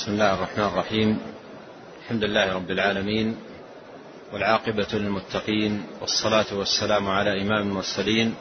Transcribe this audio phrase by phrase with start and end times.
[0.00, 1.18] بسم الله الرحمن الرحيم.
[2.02, 3.36] الحمد لله رب العالمين
[4.32, 8.34] والعاقبة للمتقين والصلاة والسلام على إمام المرسلين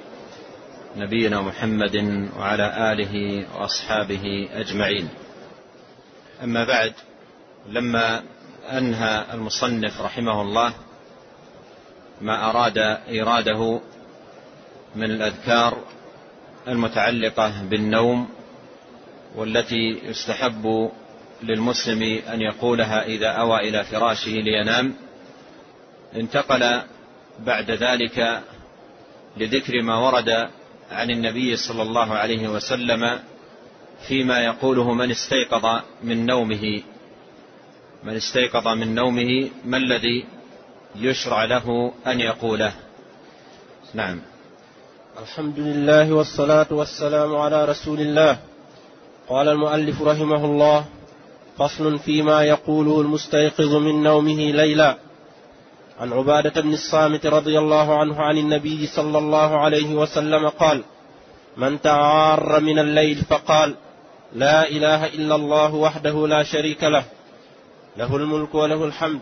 [0.95, 1.95] نبينا محمد
[2.39, 5.09] وعلى آله وأصحابه أجمعين.
[6.43, 6.93] أما بعد
[7.69, 8.23] لما
[8.71, 10.73] أنهى المصنف رحمه الله
[12.21, 13.81] ما أراد إيراده
[14.95, 15.77] من الأذكار
[16.67, 18.29] المتعلقة بالنوم
[19.35, 20.91] والتي يستحب
[21.43, 24.93] للمسلم أن يقولها إذا أوى إلى فراشه لينام
[26.15, 26.81] انتقل
[27.45, 28.43] بعد ذلك
[29.37, 30.29] لذكر ما ورد
[30.91, 33.19] عن النبي صلى الله عليه وسلم
[34.07, 36.81] فيما يقوله من استيقظ من نومه.
[38.03, 40.25] من استيقظ من نومه ما الذي
[40.95, 42.73] يشرع له أن يقوله؟
[43.93, 44.21] نعم.
[45.21, 48.39] الحمد لله والصلاة والسلام على رسول الله.
[49.29, 50.85] قال المؤلف رحمه الله
[51.59, 54.97] فصل فيما يقوله المستيقظ من نومه ليلا
[55.99, 60.83] عن عبادة بن الصامت رضي الله عنه عن النبي صلى الله عليه وسلم قال
[61.57, 63.75] من تعار من الليل فقال
[64.33, 67.03] لا إله إلا الله وحده لا شريك له
[67.97, 69.21] له الملك وله الحمد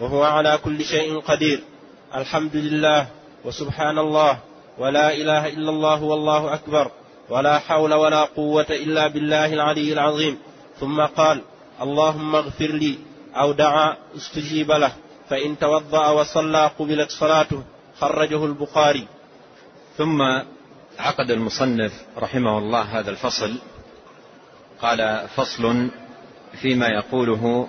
[0.00, 1.60] وهو على كل شيء قدير
[2.14, 3.06] الحمد لله
[3.44, 4.38] وسبحان الله
[4.78, 6.90] ولا إله إلا الله والله أكبر
[7.30, 10.38] ولا حول ولا قوة إلا بالله العلي العظيم.
[10.80, 11.40] ثم قال
[11.82, 12.98] اللهم اغفر لي
[13.34, 14.92] أو دعا استجيب له
[15.28, 17.62] فإن توضأ وصلى قبلت صلاته
[18.00, 19.06] خرجه البخاري.
[19.96, 20.22] ثم
[20.98, 23.54] عقد المصنف رحمه الله هذا الفصل
[24.82, 25.90] قال فصل
[26.62, 27.68] فيما يقوله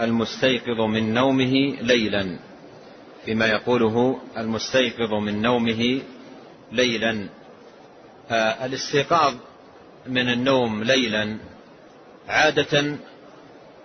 [0.00, 2.38] المستيقظ من نومه ليلا.
[3.24, 6.00] فيما يقوله المستيقظ من نومه
[6.72, 7.28] ليلا.
[8.64, 9.34] الاستيقاظ
[10.06, 11.38] من النوم ليلا
[12.28, 12.96] عادة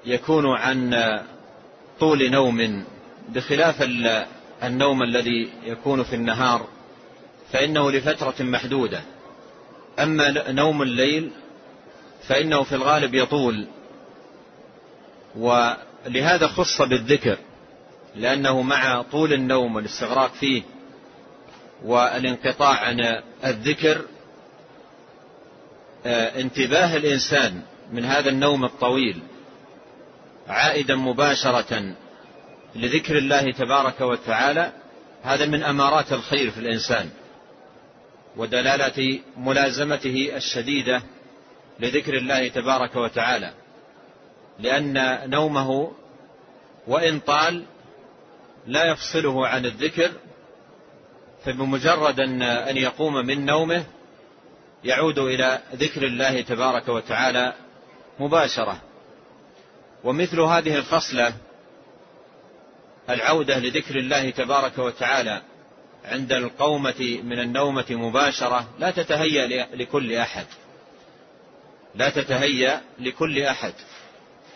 [0.07, 0.93] يكون عن
[1.99, 2.83] طول نوم
[3.29, 3.75] بخلاف
[4.63, 6.67] النوم الذي يكون في النهار
[7.51, 9.01] فإنه لفترة محدودة.
[9.99, 11.31] أما نوم الليل
[12.27, 13.67] فإنه في الغالب يطول.
[15.35, 17.37] ولهذا خص بالذكر
[18.15, 20.63] لأنه مع طول النوم والاستغراق فيه
[21.85, 24.01] والانقطاع عن الذكر
[26.05, 27.61] انتباه الإنسان
[27.91, 29.21] من هذا النوم الطويل.
[30.47, 31.95] عائدا مباشرة
[32.75, 34.71] لذكر الله تبارك وتعالى
[35.23, 37.09] هذا من أمارات الخير في الإنسان
[38.37, 41.01] ودلالة ملازمته الشديدة
[41.79, 43.53] لذكر الله تبارك وتعالى
[44.59, 45.91] لأن نومه
[46.87, 47.63] وإن طال
[48.67, 50.11] لا يفصله عن الذكر
[51.45, 53.83] فبمجرد أن يقوم من نومه
[54.83, 57.53] يعود إلى ذكر الله تبارك وتعالى
[58.19, 58.81] مباشرة.
[60.03, 61.33] ومثل هذه الخصلة
[63.09, 65.41] العودة لذكر الله تبارك وتعالى
[66.05, 70.45] عند القومة من النومة مباشرة لا تتهيأ لكل أحد.
[71.95, 73.73] لا تتهيأ لكل أحد.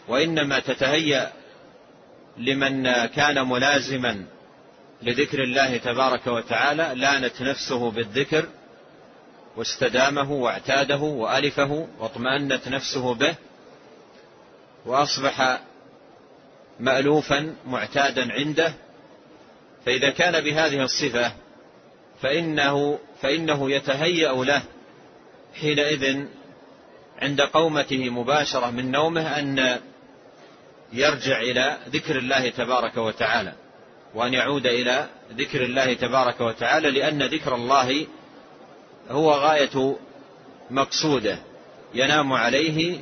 [0.08, 1.32] وإنما تتهيأ
[2.38, 4.26] لمن كان ملازما
[5.02, 8.46] لذكر الله تبارك وتعالى لانت نفسه بالذكر
[9.58, 13.36] واستدامه واعتاده وألفه واطمأنت نفسه به.
[14.86, 15.62] وأصبح
[16.80, 18.74] مألوفا معتادا عنده
[19.86, 21.34] فإذا كان بهذه الصفة
[22.22, 24.62] فإنه فإنه يتهيأ له
[25.62, 26.26] حينئذ
[27.22, 29.80] عند قومته مباشرة من نومه أن
[30.94, 33.54] يرجع إلى ذكر الله تبارك وتعالى
[34.16, 38.08] وأن يعود إلى ذكر الله تبارك وتعالى لأن ذكر الله
[39.10, 39.96] هو غاية
[40.72, 41.38] مقصوده
[41.94, 43.00] ينام عليه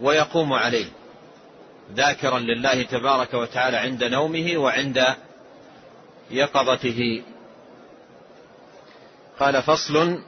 [0.00, 0.86] ويقوم عليه
[1.94, 5.04] ذاكرا لله تبارك وتعالى عند نومه وعند
[6.30, 7.22] يقظته.
[9.40, 10.22] قال فصل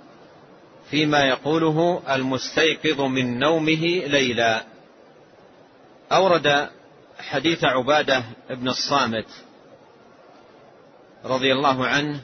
[0.91, 4.64] فيما يقوله المستيقظ من نومه ليلا.
[6.12, 6.69] أورد
[7.19, 9.26] حديث عبادة بن الصامت
[11.25, 12.20] رضي الله عنه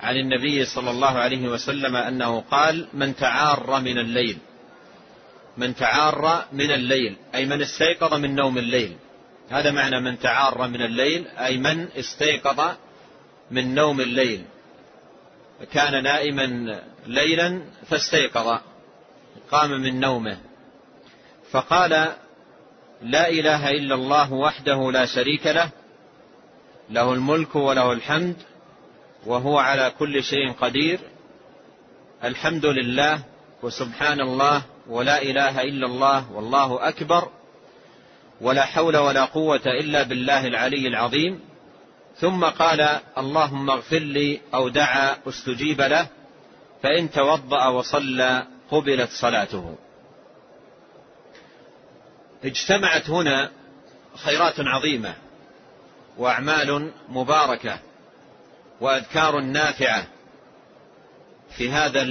[0.00, 4.38] عن النبي صلى الله عليه وسلم أنه قال من تعار من الليل
[5.56, 8.96] من تعار من الليل أي من استيقظ من نوم الليل.
[9.50, 12.60] هذا معنى من تعار من الليل أي من استيقظ
[13.50, 14.44] من نوم الليل.
[15.72, 18.58] كان نائما ليلا فاستيقظ
[19.50, 20.38] قام من نومه.
[21.50, 21.90] فقال
[23.02, 25.70] لا إله إلا الله وحده لا شريك له
[26.90, 28.36] له الملك وله الحمد
[29.26, 31.00] وهو على كل شيء قدير.
[32.24, 33.20] الحمد لله
[33.62, 37.28] وسبحان الله ولا إله إلا الله والله أكبر
[38.40, 41.40] ولا حول ولا قوة إلا بالله العلي العظيم.
[42.16, 46.08] ثم قال اللهم اغفر لي أو دعا أستجيب له
[46.82, 49.76] فإن توضأ وصلى قبلت صلاته.
[52.44, 53.50] اجتمعت هنا
[54.16, 55.14] خيرات عظيمة
[56.18, 57.78] وأعمال مباركة
[58.80, 60.06] وأذكار نافعة
[61.56, 62.02] في هذا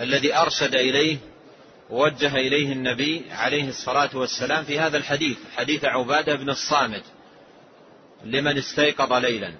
[0.00, 1.18] الذي أرشد إليه
[1.90, 7.02] ووجه إليه النبي عليه الصلاة والسلام في هذا الحديث حديث عبادة بن الصامت
[8.24, 9.54] لمن استيقظ ليلا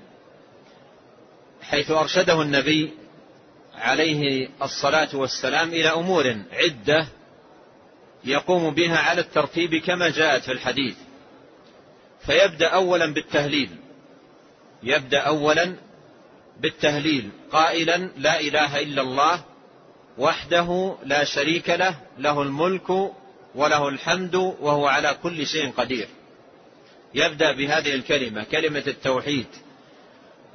[1.62, 2.90] حيث أرشده النبي
[3.74, 7.06] عليه الصلاة والسلام إلى أمور عدة
[8.24, 10.96] يقوم بها على الترتيب كما جاءت في الحديث.
[12.26, 13.70] فيبدأ أولا بالتهليل
[14.82, 15.76] يبدأ أولا
[16.60, 19.44] بالتهليل قائلا لا إله إلا الله
[20.20, 22.90] وحده لا شريك له له الملك
[23.54, 26.08] وله الحمد وهو على كل شيء قدير.
[27.14, 29.46] يبدأ بهذه الكلمة كلمة التوحيد.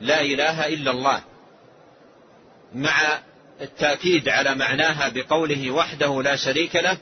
[0.02, 1.22] لا إله إلا الله.
[2.76, 3.20] مع
[3.62, 6.98] التأكيد على معناها بقوله وحده لا شريك له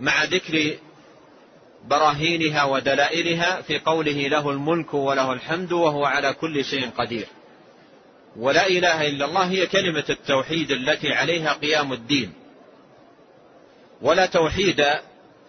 [0.00, 0.78] مع ذكر
[1.84, 7.26] براهينها ودلائلها في قوله له الملك وله الحمد وهو على كل شيء قدير.
[8.38, 12.32] ولا إله إلا الله هي كلمة التوحيد التي عليها قيام الدين.
[14.02, 14.84] ولا توحيد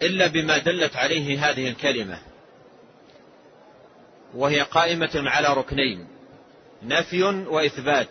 [0.02, 2.18] إلا بما دلت عليه هذه الكلمة.
[4.34, 6.08] وهي قائمة على ركنين
[6.82, 8.08] نفي وإثبات.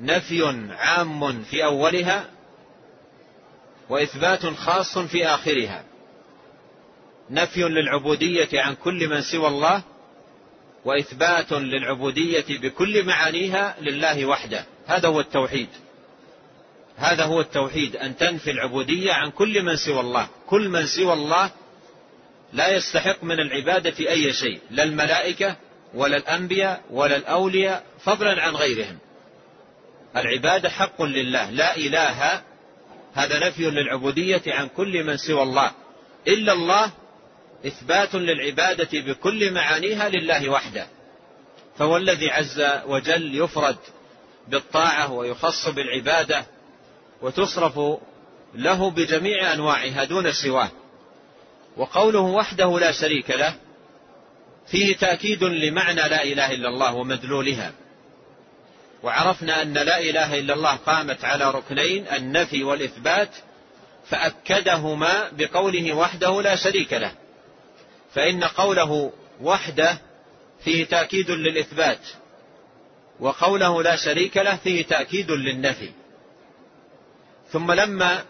[0.00, 2.30] نفي عام في أولها
[3.88, 5.84] وإثبات خاص في آخرها.
[7.30, 9.82] نفي للعبودية عن كل من سوى الله
[10.84, 14.64] وإثبات للعبودية بكل معانيها لله وحده.
[14.86, 15.68] هذا هو التوحيد.
[16.96, 20.28] هذا هو التوحيد أن تنفي العبودية عن كل من سوى الله.
[20.46, 21.50] كل من سوى الله
[22.52, 25.56] لا يستحق من العبادة أي شيء لا الملائكة
[25.94, 28.98] ولا الأنبياء ولا الأولياء فضلا عن غيرهم.
[30.16, 32.42] العبادة حق لله لا إله
[33.14, 35.70] هذا نفي للعبودية عن كل من سوى الله.
[36.28, 36.92] إلا الله
[37.66, 40.86] إثبات للعبادة بكل معانيها لله وحده.
[41.78, 43.76] فهو الذي عز وجل يفرد
[44.48, 46.46] بالطاعة ويخص بالعبادة
[47.22, 47.80] وتصرف
[48.54, 50.70] له بجميع أنواعها دون سواه.
[51.76, 53.54] وقوله وحده لا شريك له
[54.66, 57.72] فيه تأكيد لمعنى لا إله إلا الله ومدلولها.
[59.02, 63.30] وعرفنا أن لا إله إلا الله قامت على ركنين النفي والإثبات
[64.08, 67.12] فأكدهما بقوله وحده لا شريك له.
[68.18, 69.12] فإن قوله
[69.42, 69.98] وحده
[70.64, 72.08] فيه تأكيد للإثبات
[73.20, 75.90] وقوله لا شريك له فيه تأكيد للنفي.
[77.50, 78.24] ثم لما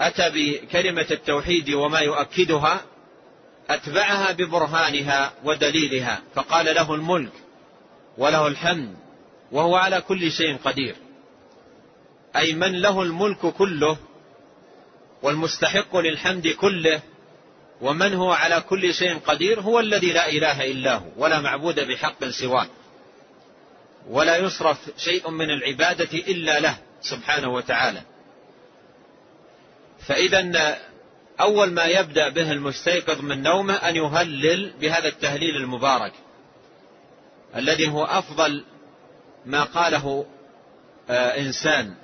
[0.00, 2.80] أتى بكلمة التوحيد وما يؤكدها
[3.70, 7.32] أتبعها ببرهانها ودليلها فقال له الملك
[8.18, 8.96] وله الحمد
[9.50, 10.96] وهو على كل شيء قدير.
[12.36, 13.96] أي من له الملك كله
[15.22, 17.02] والمستحق للحمد كله
[17.82, 22.24] ومن هو على كل شيء قدير هو الذي لا إله إلا هو ولا معبود بحق
[22.24, 22.66] سواه.
[24.08, 28.02] ولا يصرف شيء من العبادة إلا له سبحانه وتعالى.
[30.06, 30.78] فإذا
[31.40, 36.12] أول ما يبدأ به المستيقظ من نومه أن يهلل بهذا التهليل المبارك
[37.56, 38.64] الذي هو أفضل
[39.46, 40.26] ما قاله
[41.10, 41.94] آه، إنسان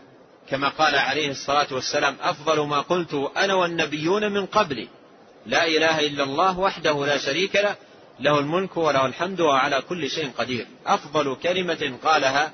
[0.48, 4.88] كما قال عليه الصلاة والسلام أفضل ما قلت أنا والنبيون من قبلي.
[5.48, 7.76] لا إله إلا الله وحده لا شريك له
[8.20, 10.66] له الملك وله الحمد وعلى كل شيء قدير.
[10.86, 12.52] أفضل كلمة قالها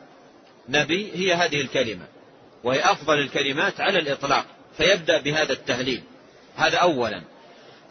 [0.68, 2.06] نبي هي هذه الكلمة
[2.64, 4.46] وهي أفضل الكلمات على الإطلاق
[4.76, 6.02] فيبدأ بهذا التهليل.
[6.56, 7.22] هذا أولا.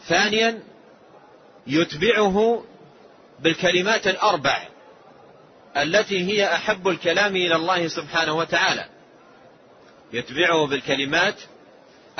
[0.07, 0.63] ثانيا
[1.67, 2.65] يتبعه
[3.39, 4.67] بالكلمات الأربع
[5.77, 8.85] التي هي أحب الكلام إلى الله سبحانه وتعالى.
[10.13, 11.35] يتبعه بالكلمات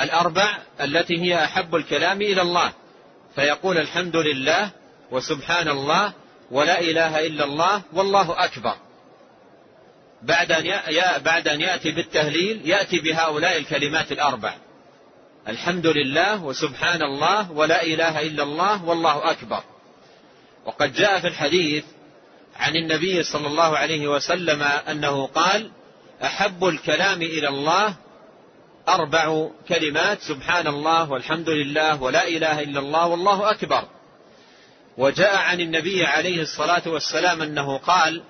[0.00, 2.72] الأربع التي هي أحب الكلام إلى الله
[3.34, 4.70] فيقول الحمد لله
[5.10, 6.12] وسبحان الله
[6.50, 8.76] ولا إله إلا الله والله أكبر.
[10.22, 10.80] بعد أن
[11.22, 14.54] بعد أن يأتي بالتهليل يأتي بهؤلاء الكلمات الأربع.
[15.48, 19.62] الحمد لله وسبحان الله ولا إله إلا الله والله أكبر.
[20.66, 21.84] وقد جاء في الحديث
[22.56, 25.70] عن النبي صلى الله عليه وسلم أنه قال
[26.24, 27.94] أحب الكلام إلى الله
[28.88, 33.84] أربع كلمات سبحان الله والحمد لله ولا إله إلا الله والله أكبر.
[34.98, 38.22] وجاء عن النبي عليه الصلاة والسلام أنه قال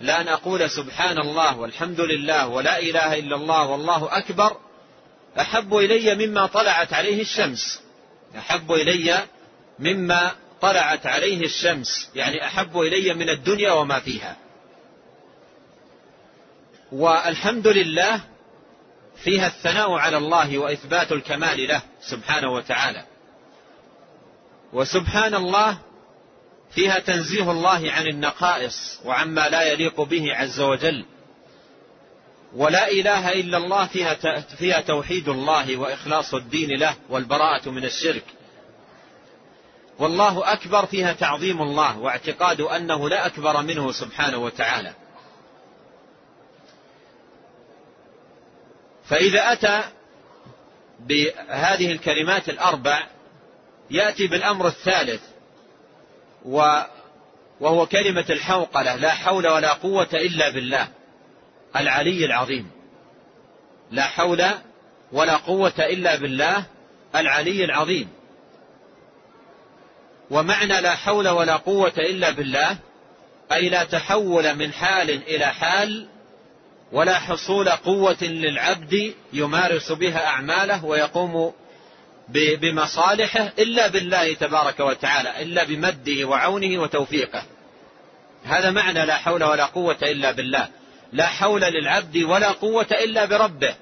[0.00, 4.56] لأن أقول سبحان الله والحمد لله ولا إله إلا الله والله أكبر
[5.40, 7.80] أحب إلي مما طلعت عليه الشمس.
[8.38, 9.24] أحب إلي
[9.78, 14.36] مما طلعت عليه الشمس يعني أحب إلي من الدنيا وما فيها.
[16.92, 18.20] والحمد لله
[19.24, 23.04] فيها الثناء على الله وإثبات الكمال له سبحانه وتعالى.
[24.72, 25.78] وسبحان الله
[26.70, 31.04] فيها تنزيه الله عن النقائص وعما لا يليق به عز وجل.
[32.54, 34.14] ولا إله إلا الله فيها
[34.58, 38.24] فيها توحيد الله وإخلاص الدين له والبراءة من الشرك.
[39.98, 44.94] والله أكبر فيها تعظيم الله واعتقاد أنه لا أكبر منه سبحانه وتعالى.
[49.08, 49.82] فإذا أتى
[51.00, 53.06] بهذه الكلمات الأربع
[53.90, 55.20] يأتي بالأمر الثالث
[56.44, 60.88] وهو كلمة الحوقلة لا حول ولا قوة إلا بالله
[61.76, 62.70] العلي العظيم.
[63.90, 64.44] لا حول
[65.12, 66.64] ولا قوة إلا بالله
[67.14, 68.08] العلي العظيم.
[70.30, 72.78] ومعنى لا حول ولا قوة إلا بالله
[73.52, 76.08] أي لا تحول من حال إلى حال
[76.92, 81.52] ولا حصول قوة للعبد يمارس بها أعماله ويقوم
[82.28, 87.42] بمصالحه إلا بالله تبارك وتعالى إلا بمده وعونه وتوفيقه.
[88.44, 90.68] هذا معنى لا حول ولا قوة إلا بالله.
[91.12, 93.74] لا حول للعبد ولا قوة إلا بربه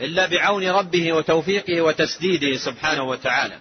[0.00, 3.58] إلا بعون ربه وتوفيقه وتسديده سبحانه وتعالى.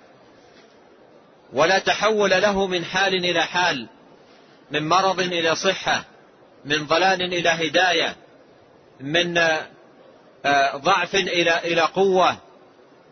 [1.54, 3.88] ولا تحول له من حال إلى حال
[4.72, 6.04] من مرض إلى صحة
[6.66, 8.16] من ضلال إلى هداية
[9.00, 9.38] من
[10.46, 12.38] آه، ضعف إلى إلى قوة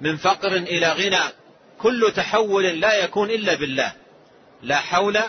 [0.02, 1.24] من فقر إلى غنى
[1.80, 3.94] كل تحول لا يكون إلا بالله.
[4.64, 5.20] لا حول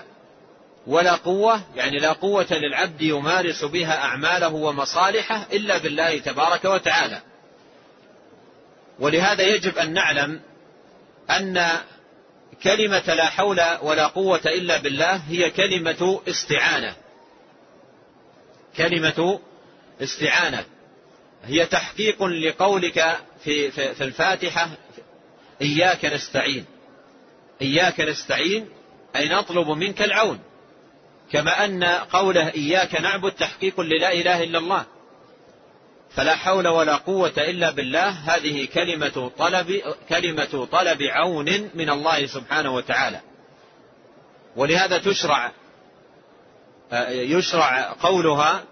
[0.86, 7.20] ولا قوة يعني لا قوة للعبد يمارس بها أعماله ومصالحه إلا بالله تبارك وتعالى.
[8.98, 10.40] ولهذا يجب أن نعلم
[11.30, 11.66] أن
[12.62, 16.94] كلمة لا حول ولا قوة إلا بالله هي كلمة استعانة.
[18.76, 19.40] كلمة
[20.02, 20.64] استعانة.
[21.44, 24.70] هي تحقيق لقولك في, في, في الفاتحة
[25.62, 26.64] إياك نستعين.
[27.62, 28.68] إياك نستعين
[29.16, 30.40] أي نطلب منك العون.
[31.32, 34.86] كما أن قوله إياك نعبد تحقيق للا إله إلا الله.
[36.10, 38.08] فلا حول ولا قوة إلا بالله.
[38.08, 43.20] هذه كلمة طلب كلمة طلب عون من الله سبحانه وتعالى.
[44.56, 45.52] ولهذا تشرع
[47.10, 48.64] يشرع قولها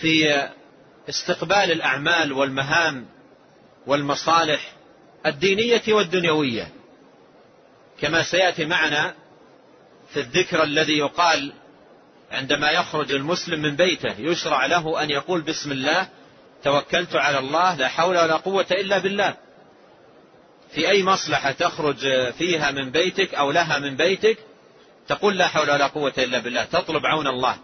[0.00, 0.48] في
[1.08, 3.06] استقبال الأعمال والمهام
[3.86, 4.72] والمصالح
[5.26, 6.68] الدينية والدنيوية.
[8.00, 9.14] كما سيأتي معنا
[10.12, 11.52] في الذكر الذي يقال
[12.30, 16.08] عندما يخرج المسلم من بيته يشرع له أن يقول بسم الله
[16.64, 19.34] توكلت على الله لا حول ولا قوة إلا بالله.
[20.74, 24.38] في أي مصلحة تخرج فيها من بيتك أو لها من بيتك
[25.08, 27.58] تقول لا حول ولا قوة إلا بالله تطلب عون الله.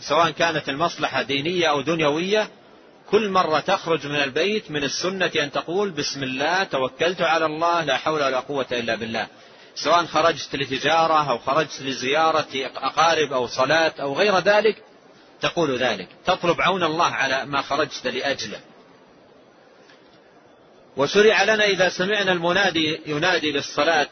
[0.00, 2.48] سواء كانت المصلحة دينية أو دنيوية
[3.10, 7.96] كل مرة تخرج من البيت من السنة أن تقول بسم الله توكلت على الله لا
[7.96, 9.26] حول ولا قوة إلا بالله.
[9.74, 14.82] سواء خرجت لتجارة أو خرجت لزيارة أقارب أو صلاة أو غير ذلك
[15.40, 16.08] تقول ذلك.
[16.26, 18.60] تطلب عون الله على ما خرجت لأجله.
[20.96, 24.08] وشرع لنا إذا سمعنا المنادي ينادي للصلاة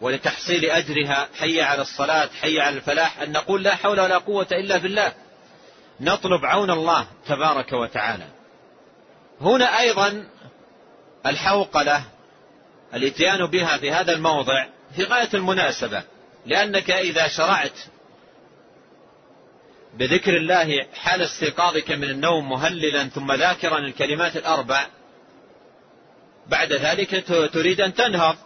[0.00, 4.78] ولتحصيل أجرها حي على الصلاة حي على الفلاح أن نقول لا حول ولا قوة إلا
[4.78, 5.12] بالله.
[6.00, 8.26] نطلب عون الله تبارك وتعالى.
[9.40, 10.24] هنا أيضا
[11.26, 12.02] الحوقلة
[12.94, 16.02] الإتيان بها في هذا الموضع في غاية المناسبة
[16.46, 17.78] لأنك إذا شرعت
[19.94, 24.86] بذكر الله حال استيقاظك من النوم مهللا ثم ذاكرا الكلمات الأربع
[26.46, 28.36] بعد ذلك تريد أن تنهض.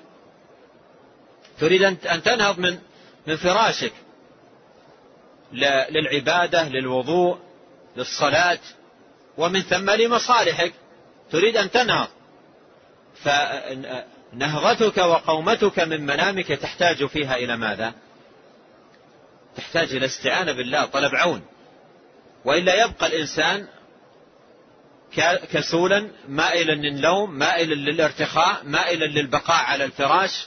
[1.63, 2.79] تريد أن تنهض من
[3.27, 3.93] من فراشك.
[5.91, 7.39] للعبادة للوضوء
[7.97, 8.59] للصلاة
[9.39, 10.73] ومن ثم لمصالحك.
[11.33, 12.09] تريد أن تنهض.
[13.25, 17.95] فنهضتك وقومتك من منامك تحتاج فيها إلى ماذا؟
[19.57, 21.43] تحتاج إلى استعانة بالله طلب عون.
[22.45, 23.67] وإلا يبقى الإنسان
[25.53, 30.47] كسولا مائلا للنوم مائلا للارتخاء مائلا للبقاء على الفراش.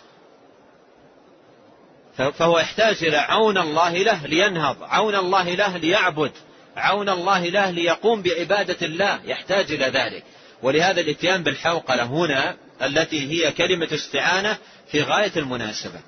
[2.17, 6.31] فهو يحتاج إلى عون الله له لينهض عون الله له ليعبد
[6.77, 10.23] عون الله له ليقوم بعبادة الله يحتاج إلى ذلك.
[10.61, 14.57] ولهذا الإتيان بالحوقلة هنا التي هي كلمة استعانة
[14.91, 15.99] في غاية المناسبة.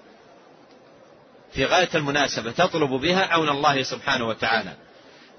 [1.53, 4.73] في غاية المناسبة تطلب بها عون الله سبحانه وتعالى.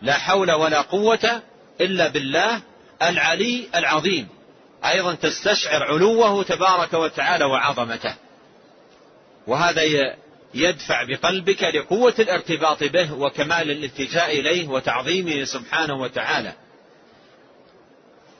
[0.02, 1.42] لا حول ولا قوة
[1.80, 2.60] إلا بالله
[3.02, 4.28] العلي العظيم.
[4.84, 8.14] أيضا تستشعر علوه تبارك وتعالى وعظمته.
[9.46, 9.82] وهذا
[10.54, 16.52] يدفع بقلبك لقوة الارتباط به وكمال الالتجاء إليه وتعظيمه سبحانه وتعالى.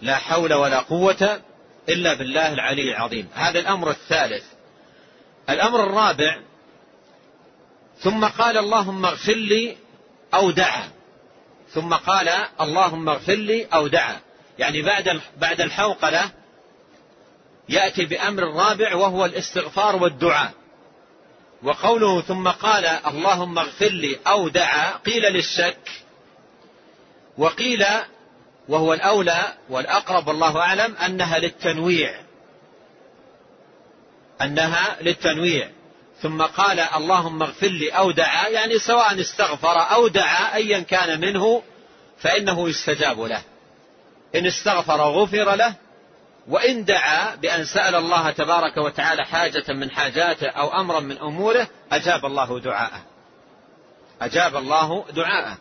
[0.02, 1.40] لا حول ولا قوة
[1.88, 3.28] إلا بالله العلي العظيم.
[3.34, 4.44] هذا الأمر الثالث.
[5.50, 6.38] الأمر الرابع
[7.98, 9.76] ثم قال اللهم اغفر لي
[10.34, 10.88] أو دعا.
[11.70, 12.28] ثم قال
[12.60, 14.20] اللهم اغفر لي أو دعا.
[14.58, 16.30] يعني بعد بعد الحوقلة
[17.68, 20.57] يأتي بأمر رابع وهو الاستغفار والدعاء.
[21.62, 25.90] وقوله ثم قال اللهم اغفر لي أو دعا قيل للشك.
[27.38, 27.84] وقيل
[28.68, 32.14] وهو الأولى والأقرب والله أعلم أنها للتنويع.
[34.42, 35.70] أنها للتنويع.
[36.22, 41.62] ثم قال اللهم اغفر لي أو دعا يعني سواء استغفر أو دعا أيا كان منه
[42.18, 43.42] فإنه يستجاب له.
[44.34, 45.74] إن استغفر غفر له
[46.48, 52.26] وإن دعا بأن سأل الله تبارك وتعالى حاجة من حاجاته أو أمرا من أموره أجاب
[52.26, 53.02] الله دعاءه.
[54.20, 55.56] أجاب الله دعاءه.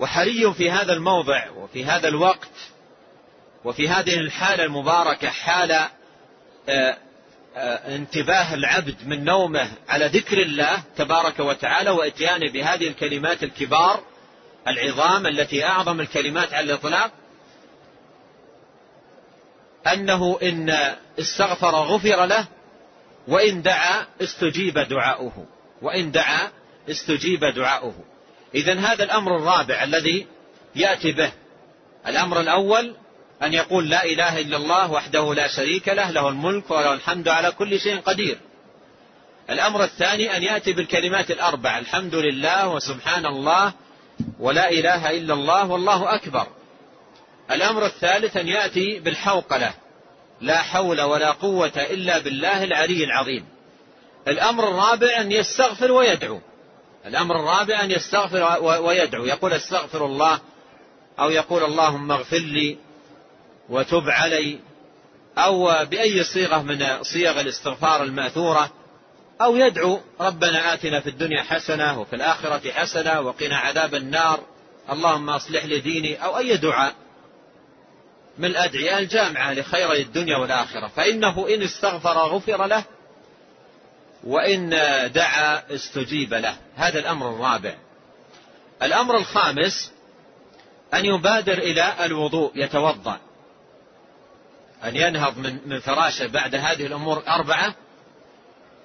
[0.00, 2.50] وحري في هذا الموضع وفي هذا الوقت
[3.64, 5.72] وفي هذه الحالة المباركة حال
[6.68, 6.96] آه،
[7.56, 14.00] آه، انتباه العبد من نومه على ذكر الله تبارك وتعالى وإتيانه بهذه الكلمات الكبار
[14.68, 17.10] العظام التي أعظم الكلمات على الإطلاق
[19.86, 22.46] أنه إن استغفر غفر له
[23.28, 25.46] وإن دعا استجيب دعاؤه
[25.82, 26.50] وإن دعا
[26.90, 27.94] استجيب دعاؤه.
[28.54, 30.26] اذا هذا الأمر الرابع الذي
[30.74, 31.32] يأتي به.
[32.06, 32.94] الأمر الأول
[33.42, 37.50] أن يقول لا إله إلا الله وحده لا شريك له له الملك وله الحمد على
[37.50, 38.38] كل شيء قدير.
[39.50, 43.72] الأمر الثاني أن يأتي بالكلمات الأربع الحمد لله وسبحان الله
[44.38, 46.46] ولا إله إلا الله والله أكبر.
[47.50, 49.74] الأمر الثالث أن يأتي بالحوقلة
[50.40, 53.44] لا حول ولا قوة إلا بالله العلي العظيم.
[54.28, 56.40] الأمر الرابع أن يستغفر ويدعو.
[57.06, 59.24] الأمر الرابع أن يستغفر ويدعو.
[59.24, 60.40] يقول استغفر الله
[61.20, 62.78] أو يقول اللهم اغفر لي
[63.68, 64.58] وتب علي
[65.38, 68.70] أو بأي صيغة من صيغ الاستغفار المأثورة
[69.40, 74.40] أو يدعو ربنا آتنا في الدنيا حسنة وفي الآخرة حسنة وقنا عذاب النار.
[74.92, 76.94] اللهم أصلح لي ديني أو أي دعاء
[78.38, 80.88] من الأدعية الجامعة لخيري الدنيا والآخرة.
[80.88, 82.84] فإنه إن استغفر غفر له
[84.24, 84.70] وإن
[85.12, 86.56] دعا استجيب له.
[86.76, 87.74] هذا الأمر الرابع.
[88.82, 89.92] الأمر الخامس
[90.94, 93.20] أن يبادر إلى الوضوء يتوضأ.
[94.84, 97.74] أن ينهض من من فراشه بعد هذه الأمور الأربعة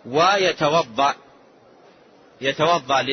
[0.06, 1.16] ويتوضأ.
[2.42, 3.06] يتوضأ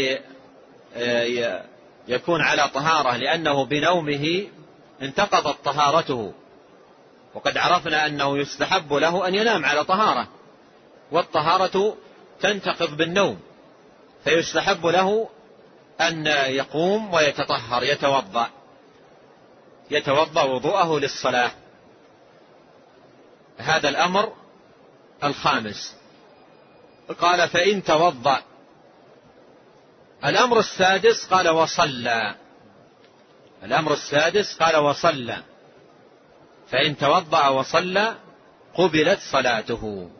[2.09, 4.47] يكون على طهارة لأنه بنومه
[5.04, 6.32] انتقضت طهارته.
[7.34, 10.28] وقد عرفنا أنه يستحب له أن ينام على طهارة.
[11.10, 11.96] والطهارة
[12.40, 13.40] تنتقض بالنوم.
[14.24, 15.28] فيستحب له
[16.00, 18.48] أن يقوم ويتطهر يتوضأ.
[19.90, 21.50] يتوضأ وضوءه للصلاة.
[23.58, 24.32] هذا الأمر
[25.24, 25.96] الخامس.
[27.20, 28.42] قال فإن توضأ.
[30.24, 32.34] الأمر السادس قال وصلى.
[33.64, 35.42] الأمر السادس قال وصلى.
[36.70, 38.14] فإن توضأ وصلى
[38.74, 40.11] قبلت صلاته.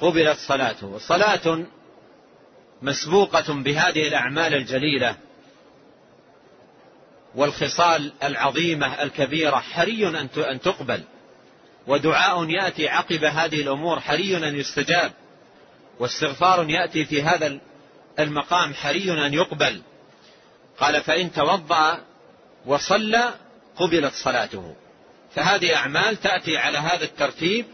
[0.00, 0.98] قبلت صلاته.
[0.98, 1.66] صلاة
[2.82, 5.16] مسبوقة بهذه الأعمال الجليلة
[7.34, 10.08] والخصال العظيمة الكبيرة حري
[10.50, 11.02] أن تقبل.
[11.86, 15.12] ودعاء يأتي عقب هذه الأمور حري أن يستجاب.
[15.98, 17.58] واستغفار يأتي في هذا
[18.18, 19.82] المقام حري أن يقبل.
[20.78, 22.13] قال فإن توضأ
[22.66, 23.34] وصلى
[23.76, 24.76] قبلت صلاته.
[25.34, 27.66] فهذه أعمال تأتي على هذا الترتيب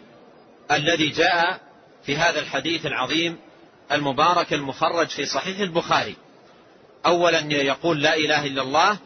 [0.71, 1.61] الذي جاء
[2.07, 3.39] في هذا الحديث العظيم
[3.93, 6.17] المبارك المخرج في صحيح البخاري.
[7.07, 8.99] أولا يقول لا إله إلا الله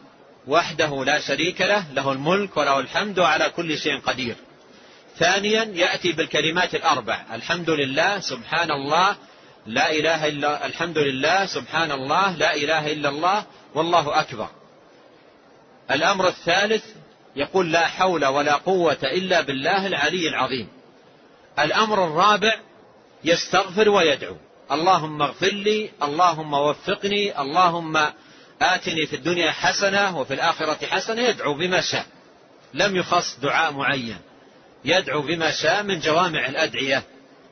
[0.47, 4.35] وحده لا شريك له له الملك وله الحمد على كل شيء قدير.
[5.17, 9.15] ثانيا يأتي بالكلمات الأربع الحمد لله سبحان الله
[9.65, 13.43] لا إله إلا الحمد لله سبحان الله لا إله إلا الله
[13.75, 14.49] والله أكبر.
[15.91, 16.83] الأمر الثالث
[17.35, 20.67] يقول لا حول ولا قوة إلا بالله العلي العظيم.
[21.59, 22.53] الأمر الرابع
[23.23, 24.37] يستغفر ويدعو.
[24.71, 27.97] اللهم اغفر لي اللهم وفقني اللهم
[28.61, 32.05] آتني في الدنيا حسنة وفي الآخرة حسنة يدعو بما شاء.
[32.73, 34.17] لم يخص دعاء معين.
[34.85, 37.03] يدعو بما شاء من جوامع الأدعية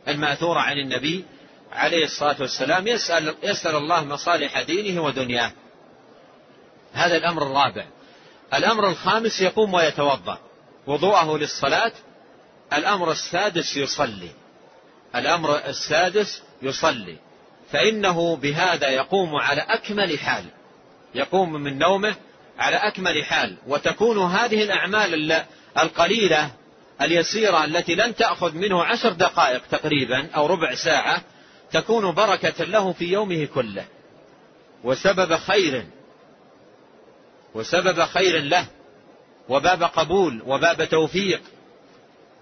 [0.08, 1.26] المأثورة عن النبي
[1.72, 5.52] عليه الصلاة والسلام يسأل, يسأل الله مصالح دينه ودنياه.
[6.94, 7.86] هذا الأمر الرابع.
[8.54, 10.38] الأمر الخامس يقوم ويتوضأ.
[10.88, 11.92] وضوءه للصلاة.
[12.74, 14.30] الأمر السادس يصلي.
[15.16, 17.18] الأمر السادس يصلي.
[17.72, 20.46] فإنه بهذا يقوم على أكمل حال.
[21.16, 22.16] يقوم من نومه
[22.60, 23.56] على أكمل حال.
[23.68, 25.44] وتكون هذه الأعمال
[25.78, 26.52] القليلة
[27.02, 31.22] اليسيرة التي لن تأخذ منه عشر دقائق تقريبا أو ربع ساعة
[31.72, 33.86] تكون بركة له في يومه كله.
[34.84, 35.86] وسبب خير
[37.56, 38.68] وسبب خير له
[39.50, 41.42] وباب قبول وباب توفيق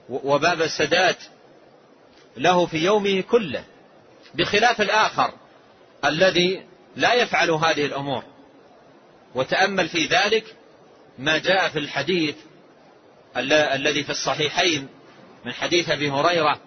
[0.09, 1.15] وباب سداد
[2.37, 3.63] له في يومه كله
[4.35, 5.33] بخلاف الآخر
[6.05, 6.63] الذي
[6.95, 8.23] لا يفعل هذه الأمور.
[9.35, 10.55] وتأمل في ذلك
[11.19, 12.35] ما جاء في الحديث
[13.37, 14.87] الذي في الصحيحين
[15.45, 16.59] من حديث أبي هريرة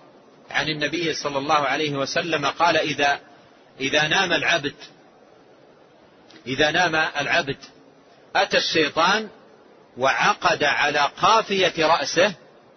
[0.50, 3.20] عن النبي صلى الله عليه وسلم قال إذا
[3.80, 4.74] إذا نام العبد
[6.46, 7.56] إذا نام العبد
[8.36, 9.28] أتى الشيطان
[9.96, 12.34] وعقد على قافية رأسه.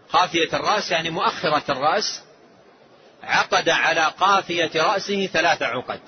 [0.09, 2.23] قافية الرأس يعني مؤخرة الرأس.
[3.23, 6.01] عقد على قافية رأسه ثلاث عقد.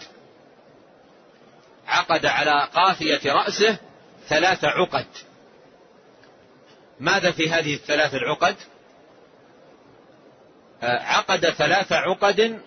[1.88, 3.78] عقد على قافية رأسه
[4.30, 5.08] ثلاث عقد.
[7.00, 8.56] ماذا في هذه الثلاث العقد؟
[10.84, 12.62] آه، عقد ثلاث عقد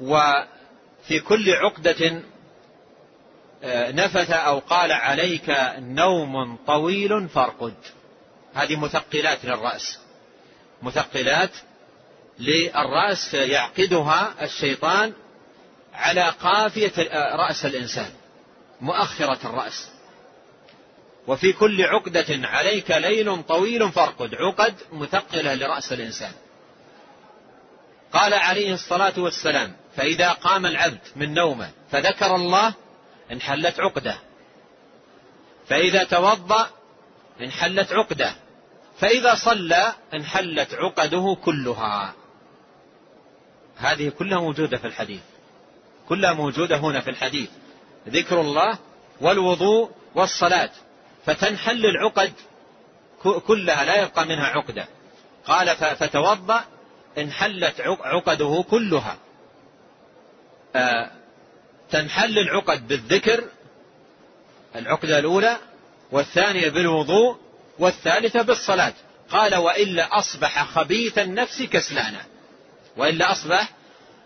[0.00, 2.22] وفي كل عقدة
[3.64, 7.74] نفث أو قال عليك نوم طويل فارقد.
[8.54, 9.98] هذه مثقلات للرأس.
[10.82, 11.50] مثقلات
[12.38, 15.12] للرأس يعقدها الشيطان
[15.94, 18.10] على قافية آه، رأس الإنسان
[18.80, 19.90] مؤخرة الرأس.
[21.26, 26.32] وفي كل عقدة عليك ليل طويل فارقد عقد مثقلة لرأس الإنسان.
[28.12, 32.74] قال عليه الصلاة والسلام فإذا قام العبد من نومه فذكر الله
[33.32, 34.18] انحلت عقدة.
[35.68, 36.70] فإذا توضأ
[37.40, 38.34] انحلت عقدة.
[38.98, 42.14] فإذا صلى انحلت عقده كلها.
[43.76, 45.20] هذه كلها موجودة في الحديث.
[46.08, 47.50] كلها موجودة هنا في الحديث.
[48.08, 48.78] ذكر الله
[49.20, 50.70] والوضوء والصلاة.
[51.26, 52.32] فتنحل العقد
[53.46, 54.86] كلها لا يبقى منها عقدة.
[55.46, 56.64] قال فتوضأ
[57.18, 59.16] انحلت عقده كلها.
[60.76, 61.10] آه،
[61.92, 63.44] تنحل العقد بالذكر
[64.76, 65.56] العقدة الأولى
[66.12, 67.36] والثانية بالوضوء
[67.78, 68.92] والثالثة بالصلاة.
[69.30, 72.20] قال وإلا أصبح خبيث النفس كسلانا.
[72.96, 73.68] وإلا أصبح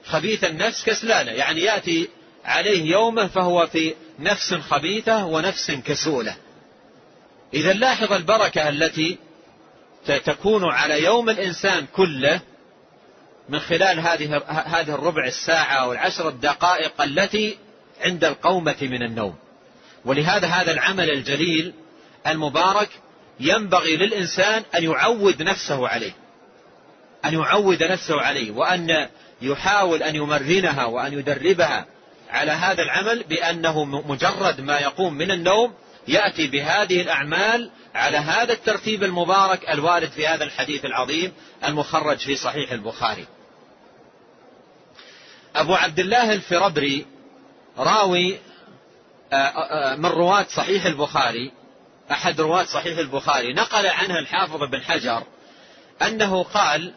[0.05, 1.33] خبيث النفس كسلانا.
[1.33, 2.09] يعني يأتي
[2.44, 6.37] عليه يومه فهو في نفس خبيثة ونفس كسولة.
[7.55, 9.18] إذا لاحظ البركة التي
[10.07, 12.40] تكون على يوم الإنسان كله
[13.48, 17.59] من خلال هذه هذه الربع الساعة أو العشر الدقائق التي
[18.00, 19.35] عند القومة من النوم.
[20.04, 21.74] ولهذا هذا العمل الجليل
[22.26, 22.88] المبارك
[23.40, 26.12] ينبغي للإنسان أن يعود نفسه عليه.
[27.24, 29.09] أن يعود نفسه عليه وأن
[29.42, 31.87] يحاول أن يمرنها وأن يدربها
[32.30, 35.74] على هذا العمل بأنه مجرد ما يقوم من النوم
[36.09, 41.32] يأتي بهذه الأعمال على هذا الترتيب المبارك الوارد في هذا الحديث العظيم
[41.64, 43.26] المخرج في صحيح البخاري.
[45.57, 47.07] أبو عبد الله الفربري
[47.79, 48.38] راوي
[49.33, 51.53] آه، آه، آه، من رواة صحيح البخاري
[52.11, 53.53] أحد رواة صحيح البخاري.
[53.53, 55.23] نقل عنها الحافظ بن حجر
[56.03, 56.92] أنه قال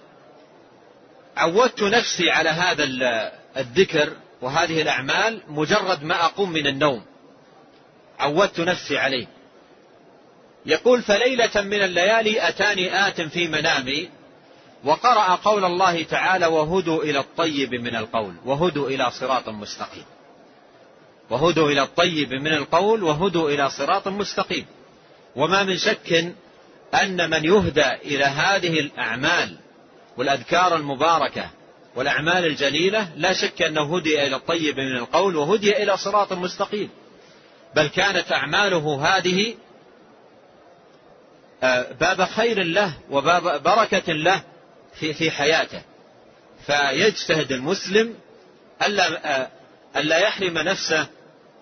[1.38, 2.84] عودت نفسي على هذا
[3.58, 7.06] الذكر وهذه الأعمال مجرد ما أقوم من النوم.
[8.20, 9.28] عودت نفسي عليه.
[10.66, 14.10] يقول فليلة من الليالي أتاني آت في منامي
[14.84, 20.06] وقرأ قول الله تعالى وهدوا إلى الطيب من القول وهدوا إلى صراط مستقيم.
[21.30, 24.66] وهدوا إلى الطيب من القول وهدوا إلى صراط مستقيم.
[25.36, 26.34] وما من شك
[26.94, 29.58] أن من يهدى إلى هذه الأعمال
[30.18, 31.50] والأذكار المباركة
[31.96, 36.90] والأعمال الجليلة لا شك أنه هدي إلى الطيب من القول وهدي إلى صراط مستقيم.
[37.76, 39.56] بل كانت أعماله هذه
[41.64, 44.42] آه، باب خير له وباب بركة له
[45.00, 45.82] في في حياته.
[46.66, 48.16] فيجتهد المسلم
[48.82, 49.50] ألا
[49.96, 51.08] ألا يحرم نفسه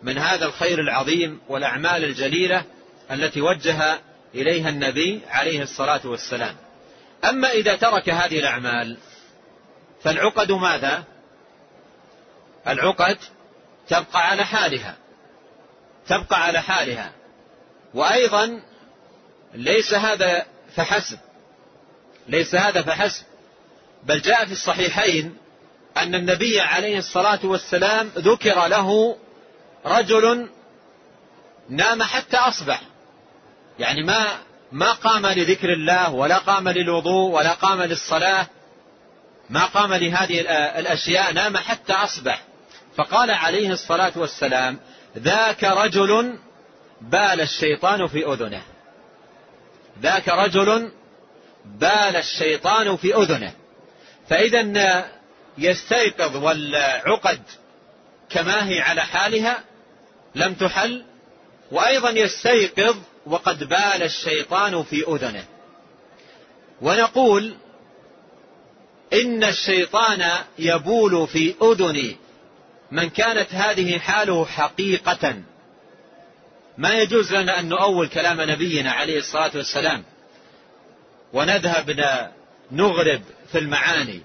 [0.04, 2.64] من هذا الخير العظيم والأعمال الجليلة
[3.12, 4.00] التي وجه
[4.36, 6.56] إليها النبي عليه الصلاة والسلام.
[7.26, 8.98] أما إذا ترك هذه الأعمال
[10.04, 11.04] فالعقد ماذا؟
[12.68, 13.18] العقد
[13.88, 14.96] تبقى على حالها.
[16.08, 17.12] تبقى على حالها.
[17.94, 18.62] وأيضا
[19.54, 20.46] ليس هذا
[20.76, 21.20] فحسب.
[22.28, 23.26] ليس هذا فحسب.
[24.08, 25.38] بل جاء في الصحيحين
[25.98, 29.18] أن النبي عليه الصلاة والسلام ذكر له
[29.86, 30.50] رجل
[31.70, 32.82] نام حتى أصبح.
[33.80, 34.26] يعني ما
[34.72, 38.48] ما قام لذكر الله ولا قام للوضوء ولا قام للصلاة
[39.50, 40.42] ما قام لهذه
[40.80, 42.44] الأشياء نام حتى أصبح.
[42.96, 44.80] فقال عليه الصلاة والسلام
[45.18, 46.40] ذاك رجل
[47.02, 48.62] بال الشيطان في أذنه.
[50.02, 50.92] ذاك رجل
[51.66, 53.54] بال الشيطان في أذنه.
[54.30, 55.06] فإذا
[55.58, 57.42] يستيقظ والعقد
[58.30, 59.64] كما هي على حالها
[60.36, 61.04] لم تحل
[61.72, 65.46] وأيضا يستيقظ وقد بال الشيطان في أذنه.
[66.82, 67.56] ونقول
[69.14, 72.16] إن الشيطان يبول في أذن
[72.92, 75.36] من كانت هذه حاله حقيقة.
[76.78, 80.04] ما يجوز لنا أن نؤول كلام نبينا عليه الصلاة والسلام
[81.34, 81.90] ونذهب
[82.72, 84.22] نغرب في المعاني.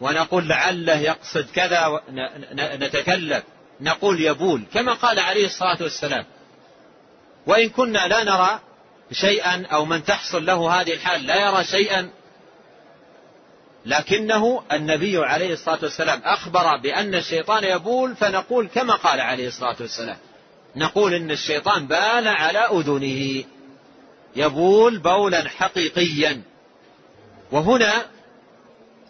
[0.00, 2.00] ونقول لعله يقصد كذا
[2.56, 3.42] نتكلم.
[3.80, 6.24] نقول يبول كما قال عليه الصلاة والسلام.
[7.46, 8.60] وإن كنا لا نرى
[9.12, 12.10] شيئا أو من تحصل له هذه الحال لا يرى شيئا.
[13.86, 20.16] لكنه النبي عليه الصلاة والسلام أخبر بأن الشيطان يبول فنقول كما قال عليه الصلاة والسلام.
[20.76, 23.44] نقول إن الشيطان بال على أذنه.
[24.36, 26.42] يبول بولا حقيقيا.
[27.52, 28.06] وهنا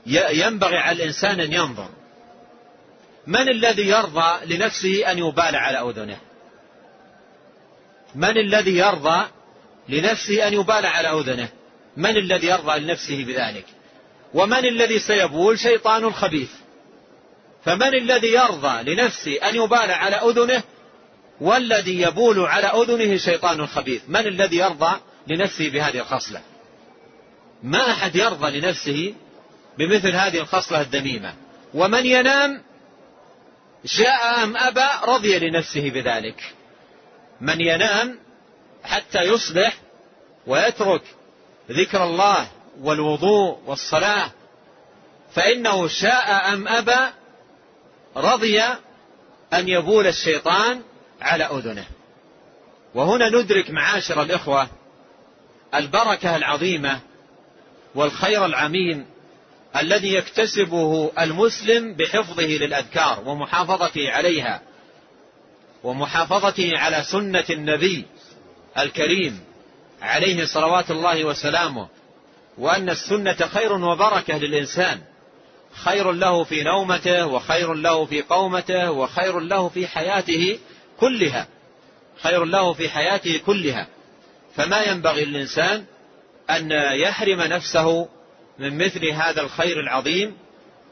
[0.06, 1.88] ينبغي على الإنسان أن ينظر.
[3.26, 6.18] من الذي يرضى لنفسه أن يبال على أذنه؟
[8.14, 9.26] من الذي يرضى
[9.88, 11.48] لنفسه أن يبال على أذنه؟
[11.96, 13.64] من الذي يرضى لنفسه بذلك؟
[14.34, 16.50] ومن الذي سيبول شيطان خبيث
[17.64, 20.62] فمن الذي يرضى لنفسه أن يبال على أذنه؟
[21.40, 26.40] والذي يبول على أذنه شيطان خبيث من الذي يرضى لنفسه بهذه الخصلة؟
[27.62, 29.14] ما أحد يرضى لنفسه
[29.78, 31.34] بمثل هذه الخصلة الذميمة.
[31.74, 32.62] ومن ينام
[33.84, 36.54] شاء أم أبى رضي لنفسه بذلك.
[37.40, 38.18] من ينام
[38.84, 39.76] حتى يصبح
[40.46, 41.02] ويترك
[41.70, 42.48] ذكر الله
[42.80, 44.30] والوضوء والصلاة
[45.34, 47.12] فإنه شاء أم أبى
[48.16, 48.62] رضي
[49.52, 50.82] أن يبول الشيطان
[51.20, 51.86] على أذنه.
[52.94, 54.68] وهنا ندرك معاشر الإخوة
[55.74, 57.00] البركة العظيمة
[57.94, 59.06] والخير العميم
[59.76, 64.62] الذي يكتسبه المسلم بحفظه للأذكار ومحافظته عليها
[65.84, 68.04] ومحافظته على سنة النبي
[68.78, 69.40] الكريم
[70.02, 71.88] عليه صلوات الله وسلامه
[72.58, 75.00] وأن السنة خير وبركة للإنسان
[75.74, 80.58] خير له في نومته وخير له في قومته وخير له في حياته
[81.00, 81.46] كلها
[82.22, 83.86] خير له في حياته كلها.
[84.56, 85.84] فما ينبغي للإنسان
[86.50, 88.08] أن يحرم نفسه
[88.60, 90.36] من مثل هذا الخير العظيم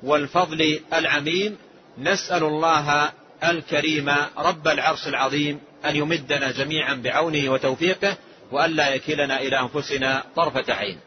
[0.02, 1.56] والفضل العميم
[1.98, 3.10] نسأل الله
[3.44, 8.16] الكريم رب العرش العظيم أن يمدنا جميعا بعونه وتوفيقه
[8.52, 10.98] وألا يكلنا إلى أنفسنا طرفة عين.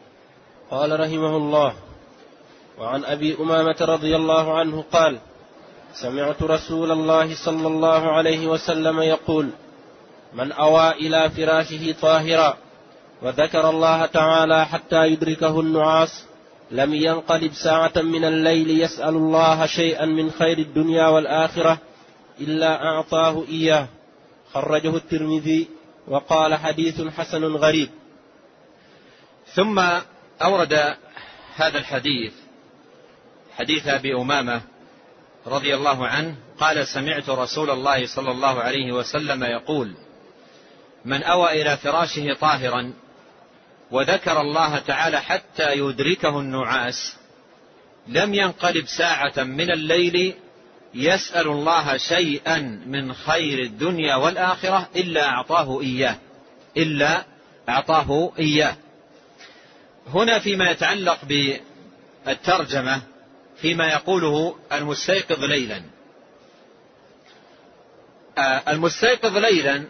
[0.70, 1.74] قال رحمه الله
[2.78, 5.18] وعن أبي أمامة رضي الله عنه قال
[5.94, 9.50] سمعت رسول الله صلى الله عليه وسلم يقول
[10.34, 12.56] من أوى إلى فراشه طاهرا
[13.22, 16.24] وذكر الله تعالى حتى يدركه النعاس
[16.72, 21.78] لم ينقلب ساعة من الليل يسأل الله شيئا من خير الدنيا والآخرة
[22.40, 23.86] إلا أعطاه إياه.
[24.52, 25.68] خرجه الترمذي
[26.08, 27.90] وقال حديث حسن غريب.
[29.54, 29.78] ثم
[30.42, 30.72] أورد
[31.56, 32.32] هذا الحديث
[33.58, 34.62] حديث أبي أمامة
[35.46, 39.94] رضي الله عنه قال سمعت رسول الله صلى الله عليه وسلم يقول
[41.04, 42.92] من أوى إلى فراشه طاهرا
[43.92, 47.16] وذكر الله تعالى حتى يدركه النعاس.
[48.08, 50.34] لم ينقلب ساعة من الليل
[50.94, 56.16] يسأل الله شيئا من خير الدنيا والآخرة إلا أعطاه إياه
[56.76, 57.24] إلا
[57.68, 58.76] أعطاه إياه.
[60.06, 61.18] هنا فيما يتعلق
[62.26, 63.02] بالترجمة
[63.56, 65.82] فيما يقوله المستيقظ ليلا.
[68.38, 69.84] آه، المستيقظ ليلا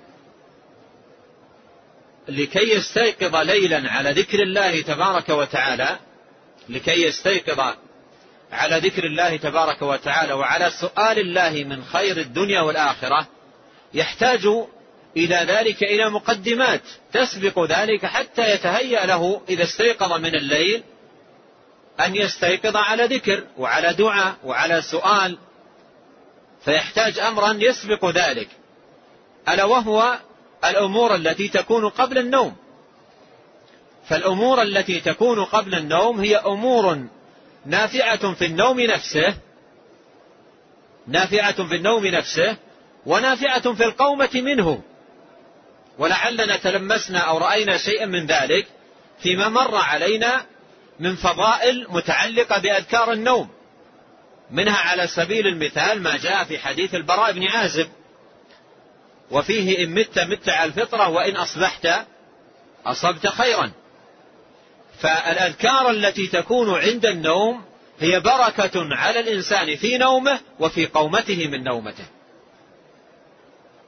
[2.29, 5.99] لكي يستيقظ ليلا على ذكر الله تبارك وتعالى
[6.69, 7.75] لكي يستيقظ
[8.53, 13.27] على ذكر الله تبارك وتعالى وعلى سؤال الله من خير الدنيا والآخرة
[13.95, 14.47] يحتاج
[15.17, 16.81] إلى ذلك إلى مقدمات
[17.13, 20.83] تسبق ذلك حتى يتهيأ له إذا استيقظ من الليل
[22.01, 25.39] أن يستيقظ على ذكر وعلى دعاء وعلى سؤال.
[26.65, 28.49] فيحتاج أمرا يسبق ذلك.
[29.49, 30.19] ألا وهو
[30.65, 32.57] الأمور التي تكون قبل النوم.
[34.09, 37.07] فالأمور التي تكون قبل النوم هي أمور
[37.67, 39.35] نافعة في النوم نفسه
[41.07, 42.57] نافعة في النوم نفسه
[43.07, 44.83] ونافعة في القومة منه.
[45.99, 48.67] ولعلنا تلمسنا أو رأينا شيئا من ذلك
[49.19, 50.47] فيما مر علينا
[51.01, 53.49] من فضائل متعلقة بأذكار النوم.
[54.51, 57.89] منها على سبيل المثال ما جاء في حديث البراء بن عازب.
[59.31, 61.89] وفيه إن مت مت على الفطرة وإن أصبحت
[62.87, 63.73] أصبت خيرا.
[64.99, 67.65] فالأذكار التي تكون عند النوم
[68.01, 72.05] هي بركة على الإنسان في نومه وفي قومته من نومته.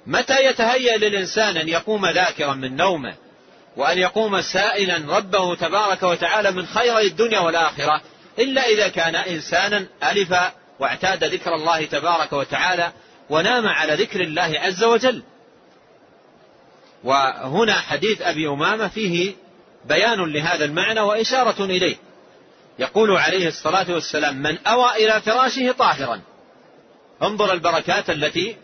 [0.07, 3.14] متى يتهيأ للإنسان أن يقوم ذاكرا من نومه
[3.77, 8.01] وأن يقوم سائلا ربه تبارك وتعالى من خير الدنيا والآخرة
[8.38, 10.35] إلا إذا كان إنسانا ألف
[10.79, 12.92] واعتاد ذكر الله تبارك وتعالى
[13.35, 15.23] ونام على ذكر الله عز وجل.
[17.05, 19.35] وهنا حديث أبي أمامة فيه
[19.85, 21.97] بيان لهذا المعنى وإشارة إليه.
[22.79, 26.20] يقول عليه الصلاة والسلام من أوى إلى فراشه طاهرا.
[27.23, 28.57] انظر البركات التي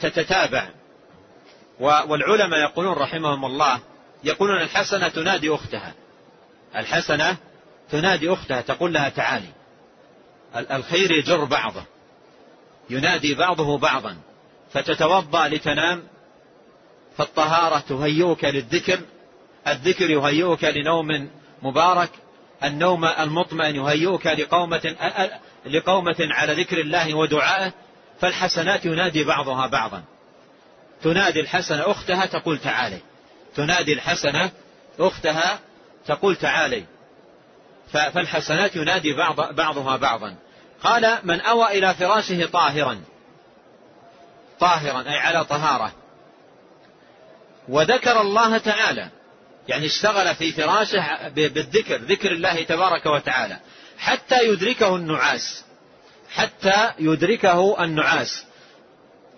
[0.00, 0.68] تتتابع.
[1.80, 3.80] والعلماء يقولون رحمهم الله
[4.24, 5.94] يقولون الحسنة تنادي أختها.
[6.76, 7.36] الحسنة
[7.90, 9.48] تنادي أختها تقول لها تعالي.
[10.56, 11.84] الخير يجر بعضه.
[12.90, 14.16] ينادي بعضه بعضا
[14.72, 16.02] فتتوضأ لتنام
[17.16, 19.00] فالطهارة تهيئك للذكر
[19.68, 21.30] الذكر يهيئك لنوم
[21.62, 22.10] مبارك
[22.64, 24.96] النوم المطمئن يهيئك لقومة,
[25.66, 27.72] لقومة على ذكر الله ودعائه
[28.20, 30.02] فالحسنات ينادي بعضها بعضا.
[31.02, 32.98] تنادي الحسنة أختها تقول تعالي.
[33.56, 34.50] تنادي الحسنة
[34.98, 35.58] أختها
[36.06, 36.84] تقول تعالي.
[37.92, 40.36] فالحسنات ينادي بعض بعضها بعضا.
[40.84, 43.00] قال من أوى إلى فراشه طاهرا.
[44.60, 45.92] طاهرا أي على طهارة.
[47.68, 49.08] وذكر الله تعالى
[49.68, 53.56] يعني اشتغل في فراشه بالذكر ذكر الله تبارك وتعالى
[53.98, 55.64] حتى يدركه النعاس
[56.30, 58.44] حتى يدركه النعاس.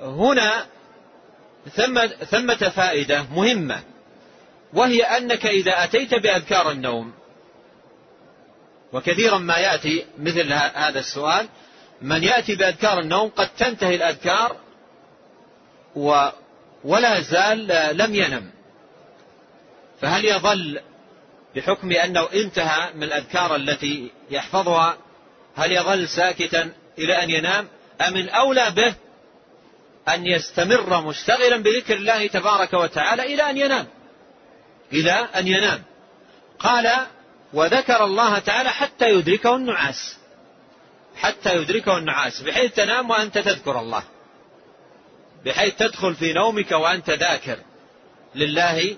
[0.00, 0.66] هنا
[1.74, 3.82] ثم ثمة فائدة مهمة
[4.72, 7.12] وهي أنك إذا أتيت بأذكار النوم
[8.92, 11.48] وكثيرا ما يأتي مثل هذا السؤال.
[12.02, 14.56] من يأتي بأذكار النوم قد تنتهي الأذكار
[15.96, 16.28] و
[16.84, 18.50] ولا زال لم ينم.
[20.00, 20.80] فهل يظل
[21.56, 24.98] بحكم أنه انتهى من الأذكار التي يحفظها
[25.56, 27.68] هل يظل ساكتا إلى أن ينام؟
[28.00, 28.94] أم الأولى به
[30.08, 33.86] أن يستمر مشتغلا بذكر الله تبارك وتعالى إلى أن ينام؟
[34.92, 35.82] إلى أن ينام.
[36.58, 36.92] قال
[37.56, 40.16] وذكر الله تعالى حتى يدركه النعاس.
[41.16, 42.42] حتى يدركه النعاس.
[42.42, 44.02] بحيث تنام وأنت تذكر الله.
[45.44, 47.58] بحيث تدخل في نومك وأنت ذاكر
[48.34, 48.96] لله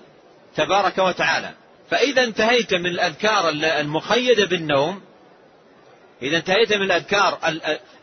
[0.55, 1.51] تبارك وتعالى.
[1.89, 5.01] فإذا انتهيت من الأذكار المقيدة بالنوم
[6.21, 7.39] إذا انتهيت من الأذكار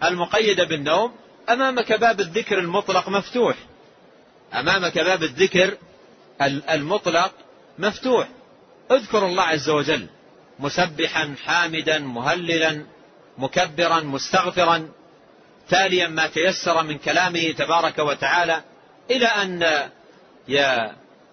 [0.05, 1.15] المقيدة بالنوم
[1.49, 3.57] أمامك باب الذكر المطلق مفتوح.
[4.55, 5.77] أمامك باب الذكر
[6.71, 7.33] المطلق
[7.79, 8.29] مفتوح.
[8.91, 10.07] اذكر الله عز وجل.
[10.59, 12.87] مسبحا حامدا مهللا
[13.39, 14.89] مكبرا مستغفرا
[15.69, 18.63] تاليا ما تيسر من كلامه تبارك وتعالى
[19.11, 19.65] إلى أن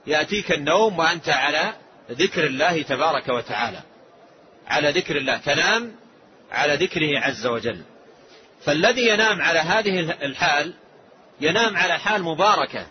[0.08, 1.74] يأتيك النوم وأنت على
[2.12, 3.80] ذكر الله تبارك وتعالى.
[4.68, 5.96] على ذكر الله تنام
[6.52, 7.82] على ذكره عز وجل.
[8.66, 10.74] فالذي ينام على هذه الحال
[11.42, 12.88] ينام على حال مباركة.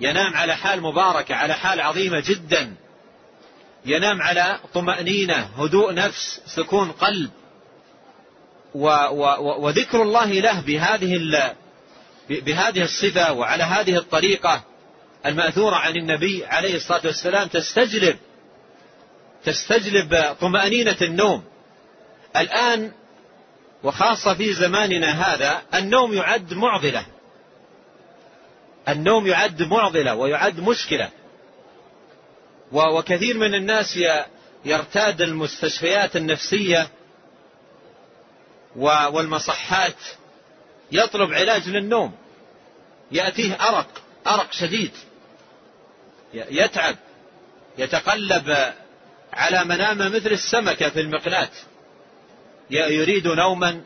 [0.00, 2.74] ينام على حال مباركة على حال عظيمة جدا.
[3.86, 7.30] ينام على طمأنينة هدوء نفس سكون قلب.
[8.74, 11.54] و و وذكر الله له بهذه
[12.30, 14.62] بهذه الصفة وعلى هذه الطريقة
[15.26, 18.16] المأثورة عن النبي عليه الصلاة والسلام تستجلب
[19.44, 21.44] تستجلب طمأنينة النوم.
[22.36, 22.92] الآن
[23.82, 27.06] وخاصة في زماننا هذا النوم يعد معضلة.
[28.88, 31.10] النوم يعد معضلة ويعد مشكلة.
[32.72, 33.98] وكثير من الناس
[34.64, 36.88] يرتاد المستشفيات النفسية
[38.76, 39.96] والمصحات.
[40.92, 42.12] يطلب علاج للنوم.
[43.12, 44.92] يأتيه أرق أرق شديد.
[46.34, 46.96] يتعب.
[47.78, 48.74] يتقلب
[49.32, 51.50] على منامة مثل السمكة في المقلاة.
[52.70, 53.80] يريد نوما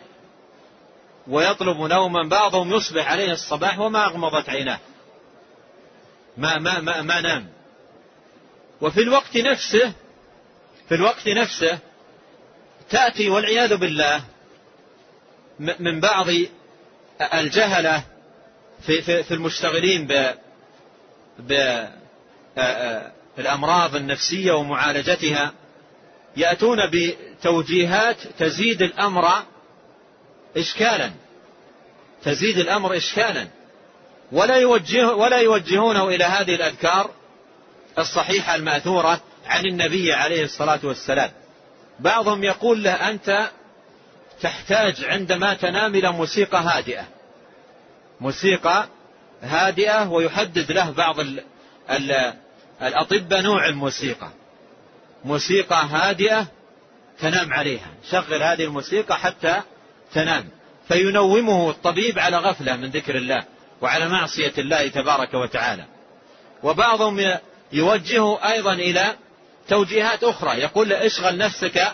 [1.29, 2.29] ويطلب نوما.
[2.29, 4.79] بعضهم يصبح عليه الصباح وما أغمضت عيناه.
[6.37, 7.62] ما, ما, ما, ما نام.
[8.83, 9.93] وفي الوقت نفسه
[10.89, 11.79] في الوقت نفسه
[12.91, 14.25] تأتي والعياذ بالله
[15.59, 16.27] من بعض
[17.35, 18.05] الجهلة
[18.87, 20.09] في, في, في المشتغلين
[23.37, 25.53] بالأمراض النفسية ومعالجتها
[26.37, 29.43] يأتون بتوجيهات تزيد الأمر
[30.57, 31.11] إشكالا
[32.23, 33.49] تزيد الأمر إشكالا
[34.33, 37.11] ولا يوجه ولا يوجهونه إلى هذه الأذكار
[37.99, 41.31] الصحيحة المأثورة عن النبي عليه الصلاة والسلام.
[42.01, 43.51] بعضهم يقول له أنت
[44.43, 47.05] تحتاج عندما تنام إلى موسيقى هادئة.
[48.21, 48.89] موسيقى
[49.43, 51.43] هادئة ويحدد له بعض ال
[51.91, 52.35] ال
[52.83, 54.29] الأطباء نوع الموسيقى.
[55.25, 56.47] موسيقى هادئة
[57.21, 57.91] تنام عليها.
[58.11, 59.63] شغل هذه الموسيقى حتى
[60.15, 60.49] تنام.
[60.89, 63.45] فينومه الطبيب على غفلة من ذكر الله
[63.81, 65.85] وعلى معصية الله تبارك وتعالى.
[66.63, 67.39] وبعضهم
[67.73, 69.15] يوجهه أيضا إلى
[69.69, 70.61] توجيهات أخرى.
[70.61, 71.93] يقول له اشغل نفسك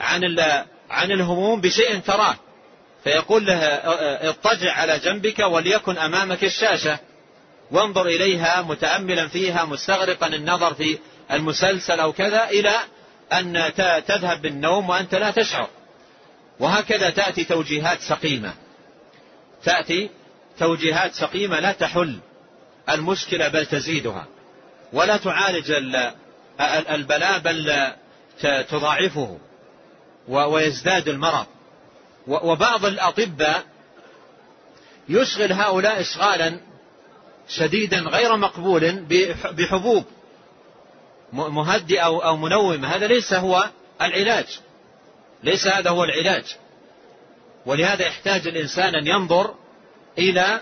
[0.00, 0.38] عن
[0.90, 2.36] عن الهموم بشيء تراه.
[3.04, 3.58] فيقول له
[4.28, 6.98] اضطجع على جنبك وليكن أمامك الشاشة.
[7.70, 10.98] وانظر إليها متأملا فيها مستغرقا النظر في
[11.30, 12.72] المسلسل أو كذا إلى
[13.32, 13.72] أن
[14.06, 15.68] تذهب بالنوم وأنت لا تشعر.
[16.60, 18.54] وهكذا تأتي توجيهات سقيمة.
[19.64, 20.10] تأتي
[20.58, 22.18] توجيهات سقيمة لا تحل.
[22.90, 24.26] المشكلة بل تزيدها.
[24.92, 25.72] ولا تعالج
[26.90, 27.92] البلاء بل
[28.68, 29.38] تضاعفه
[30.28, 31.46] ويزداد المرض.
[32.26, 33.64] وبعض الأطباء
[35.08, 36.60] يشغل هؤلاء إشغالا
[37.48, 39.04] شديدا غير مقبول
[39.52, 40.04] بحبوب
[41.32, 43.70] مهدئة أو منومة هذا ليس هو
[44.02, 44.60] العلاج.
[45.42, 46.44] ليس هذا هو العلاج.
[47.66, 49.54] ولهذا يحتاج الإنسان أن ينظر
[50.18, 50.60] إلى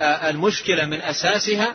[0.00, 1.74] المشكلة من أساسها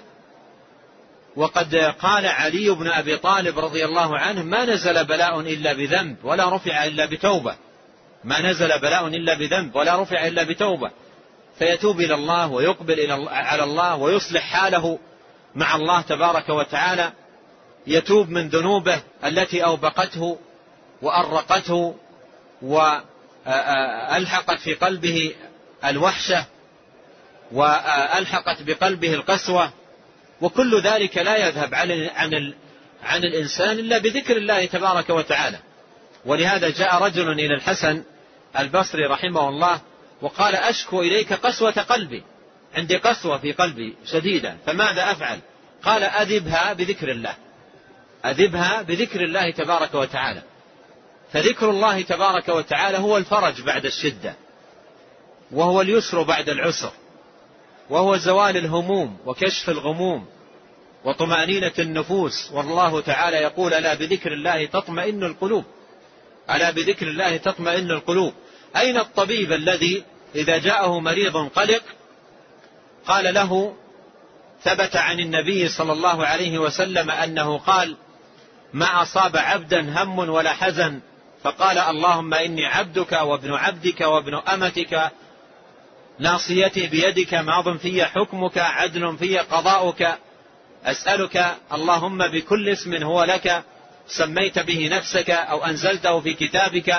[1.36, 6.56] وقد قال علي بن أبي طالب رضي الله عنه ما نزل بلاء إلا بذنب ولا
[6.56, 7.56] رفع إلا بتوبة.
[8.24, 10.92] ما نزل بلاء إلا بذنب ولا رفع إلا بتوبة.
[11.60, 15.00] فيتوب إلى الله ويقبل إلى على الله ويصلح حاله
[15.56, 17.12] مع الله تبارك وتعالى.
[17.88, 20.38] يتوب من ذنوبه التي أوبقته
[21.02, 21.96] وأرقته
[22.62, 25.36] وألحقت في قلبه
[25.86, 26.46] الوحشة
[27.52, 29.72] وألحقت بقلبه القسوة.
[30.42, 32.54] وكل ذلك لا يذهب عن عن
[33.04, 35.60] عن الإنسان إلا بذكر الله تبارك وتعالى.
[36.26, 38.04] ولهذا جاء رجل إلى الحسن
[38.60, 39.82] البصري رحمه الله
[40.22, 42.24] وقال أشكو إليك قسوة قلبي.
[42.76, 45.40] عندي قسوة في قلبي شديدة فماذا أفعل؟
[45.84, 47.36] قال أذبها بذكر الله.
[48.26, 50.42] أذبها بذكر الله تبارك وتعالى.
[51.34, 54.36] فذكر الله تبارك وتعالى هو الفرج بعد الشدة
[55.52, 56.92] وهو اليسر بعد العسر.
[57.90, 60.26] وهو زوال الهموم وكشف الغموم
[61.06, 62.52] وطمأنينة النفوس.
[62.52, 65.66] والله تعالى يقول ألا بذكر الله تطمئن القلوب؟
[66.50, 68.34] ألا بذكر الله تطمئن القلوب؟
[68.76, 70.04] أين الطبيب الذي
[70.36, 71.84] إذا جاءه مريض قلق
[73.08, 73.74] قال له
[74.64, 77.98] ثبت عن النبي صلى الله عليه وسلم أنه قال
[78.74, 81.00] ما أصاب عبدا هم ولا حزن.
[81.44, 85.12] فقال اللهم إني عبدك وابن عبدك وابن أمتك
[86.22, 90.18] ناصيتي بيدك ماض في حكمك عدل في قضاؤك.
[90.86, 93.64] أسألك اللهم بكل اسم هو لك
[94.08, 96.90] سميت به نفسك أو أنزلته في كتابك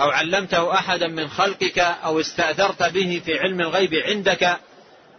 [0.00, 4.58] أو علمته أحدا من خلقك أو استأثرت به في علم الغيب عندك.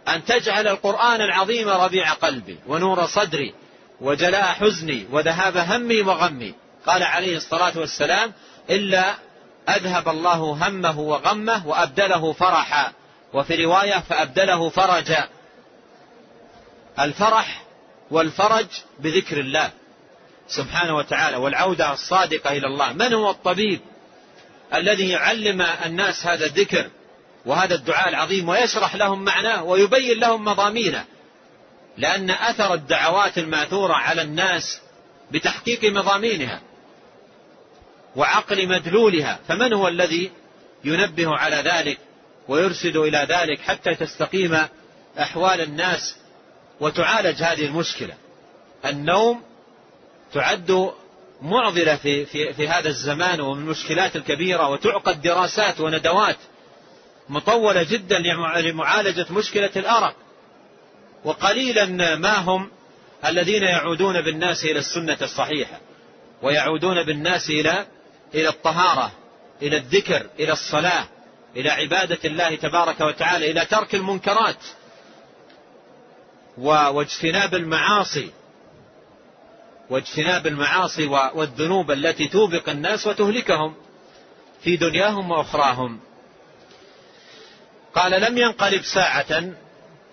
[0.08, 3.54] أن تجعل القرآن العظيم ربيع قلبي ونور صدري
[4.00, 6.54] وجلاء حزني وذهاب همي وغمي.
[6.86, 8.32] قال عليه الصلاة والسلام
[8.70, 9.14] إلا
[9.68, 12.92] أذهب الله همه وغمه وأبدله فرحا.
[13.34, 15.28] وفي رواية فأبدله فرجا
[17.00, 17.62] الفرح
[18.10, 18.66] والفرج
[18.98, 19.70] بذكر الله
[20.48, 22.92] سبحانه وتعالى والعودة الصادقة إلى الله.
[22.92, 23.80] من هو الطبيب
[24.74, 26.90] الذي يعلم الناس هذا الذكر
[27.46, 31.04] وهذا الدعاء العظيم ويشرح لهم معناه ويبين لهم مضامينه؟
[31.98, 34.80] لأن أثر الدعوات الماثورة على الناس
[35.30, 36.60] بتحقيق مضامينها
[38.16, 39.38] وعقل مدلولها.
[39.48, 40.30] فمن هو الذي
[40.84, 41.98] ينبه على ذلك؟
[42.50, 44.58] ويرشد إلى ذلك حتى تستقيم
[45.18, 46.16] أحوال الناس
[46.80, 48.14] وتعالج هذه المشكلة.
[48.84, 49.42] النوم
[50.32, 50.90] تعد
[51.42, 56.36] معضلة في, في, في هذا الزمان ومن المشكلات الكبيرة وتعقد دراسات وندوات
[57.28, 58.18] مطولة جدا
[58.60, 60.14] لمعالجة مشكلة الأرق.
[61.24, 61.86] وقليلا
[62.16, 62.70] ما هم
[63.24, 65.80] الذين يعودون بالناس إلى السنة الصحيحة
[66.42, 67.86] ويعودون بالناس إلى
[68.34, 69.12] إلى الطهارة
[69.62, 71.19] إلى الذكر إلى الصلاة.
[71.56, 74.64] إلى عبادة الله تبارك وتعالى إلى ترك المنكرات
[76.58, 78.30] واجتناب المعاصي
[79.90, 83.74] واجتناب المعاصي والذنوب التي توبق الناس وتهلكهم
[84.62, 86.00] في دنياهم وأخراهم.
[87.94, 89.52] قال لم ينقلب ساعة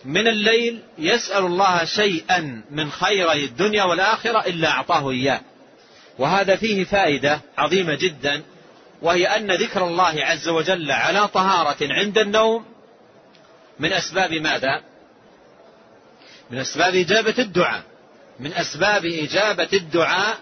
[0.05, 5.41] من الليل يسأل الله شيئا من خيري الدنيا والآخرة إلا أعطاه إياه.
[6.19, 8.43] وهذا فيه فائدة عظيمة جدا
[9.01, 12.65] وهي أن ذكر الله عز وجل على طهارة عند النوم
[13.79, 14.81] من أسباب ماذا؟
[16.51, 17.83] من أسباب إجابة الدعاء.
[18.39, 20.37] من أسباب إجابة الدعاء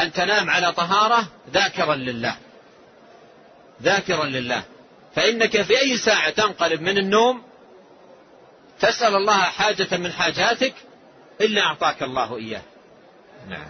[0.00, 2.36] أن تنام على طهارة ذاكرا لله.
[3.82, 4.62] ذاكرا لله.
[5.14, 7.42] فإنك في أي ساعة تنقلب من النوم
[8.80, 10.74] تسأل الله حاجة من حاجاتك
[11.40, 12.62] إلا أعطاك الله إياه.
[13.48, 13.66] نعم.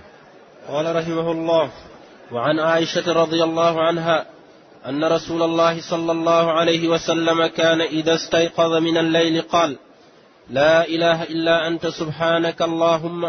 [0.68, 1.72] قال رحمه الله
[2.34, 4.26] وعن عائشة رضي الله عنها
[4.86, 9.76] أن رسول الله صلى الله عليه وسلم كان إذا استيقظ من الليل قال
[10.50, 13.28] لا إله إلا أنت سبحانك اللهم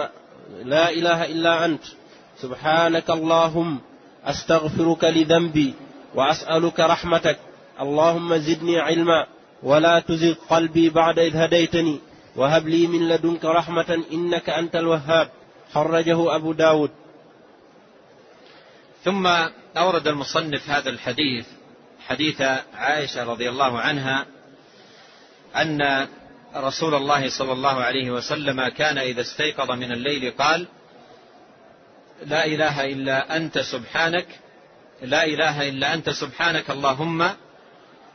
[0.63, 1.83] لا إله إلا أنت
[2.41, 3.79] سبحانك اللهم
[4.25, 5.73] أستغفرك لذنبي
[6.15, 7.37] وأسألك رحمتك
[7.81, 9.25] اللهم زدني علما
[9.63, 11.99] ولا تزغ قلبي بعد إذ هديتني
[12.35, 15.29] وهب لي من لدنك رحمة إنك أنت الوهاب.
[15.73, 16.91] خرجه أبو داود.
[19.05, 19.27] ثم
[19.77, 21.45] أورد المصنف هذا الحديث
[22.07, 22.41] حديث
[22.73, 24.25] عائشة رضي الله عنها
[25.55, 26.07] أن
[26.55, 30.67] رسول الله صلى الله عليه وسلم كان إذا استيقظ من الليل قال
[32.25, 34.27] لا إله إلا أنت سبحانك
[35.01, 37.29] لا إله إلا أنت سبحانك اللهم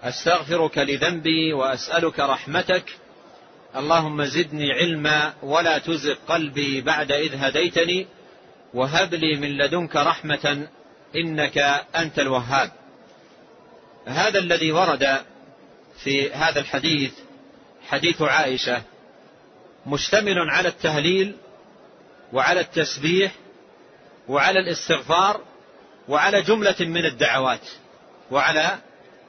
[0.03, 2.85] أستغفرك لذنبي وأسألك رحمتك
[3.77, 8.07] اللهم زدني علما ولا تزغ قلبي بعد إذ هديتني
[8.75, 10.69] وهب لي من لدنك رحمة
[11.17, 11.59] إنك
[11.97, 12.73] أنت الوهاب.
[14.07, 15.23] هذا الذي ورد
[16.05, 17.13] في هذا الحديث
[17.89, 18.83] حديث عائشة
[19.87, 21.37] مشتمل على التهليل
[22.33, 23.33] وعلى التسبيح
[24.29, 25.41] وعلى الاستغفار
[26.09, 27.69] وعلى جملة من الدعوات
[28.31, 28.79] وعلى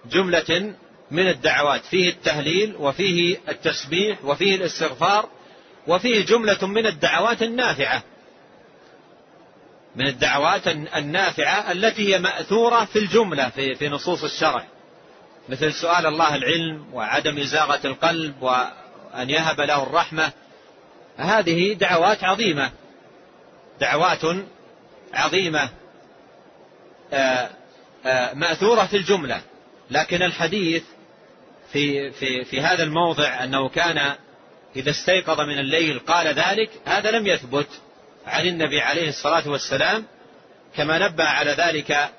[0.05, 0.73] جملة
[1.11, 1.86] من الدعوات.
[1.86, 5.29] فيه التهليل وفيه التسبيح وفيه الاستغفار
[5.88, 8.03] وفيه جملة من الدعوات النافعة.
[9.95, 14.65] من الدعوات النافعة التي هي مأثورة في الجملة في, في نصوص الشرع.
[15.49, 20.31] مثل سؤال الله العلم وعدم إزاغة القلب وأن يهب له الرحمة.
[21.17, 22.71] هذه دعوات عظيمة.
[23.79, 24.21] دعوات
[25.13, 25.69] عظيمة
[27.13, 27.49] آه،
[28.05, 29.41] آه، مأثورة في الجملة.
[29.89, 30.83] لكن الحديث
[31.71, 34.15] في في في هذا الموضع أنه كان
[34.75, 37.67] إذا استيقظ من الليل قال ذلك هذا لم يثبت.
[38.26, 40.05] عن النبي عليه الصلاة والسلام
[40.76, 42.09] كما نبه على ذلك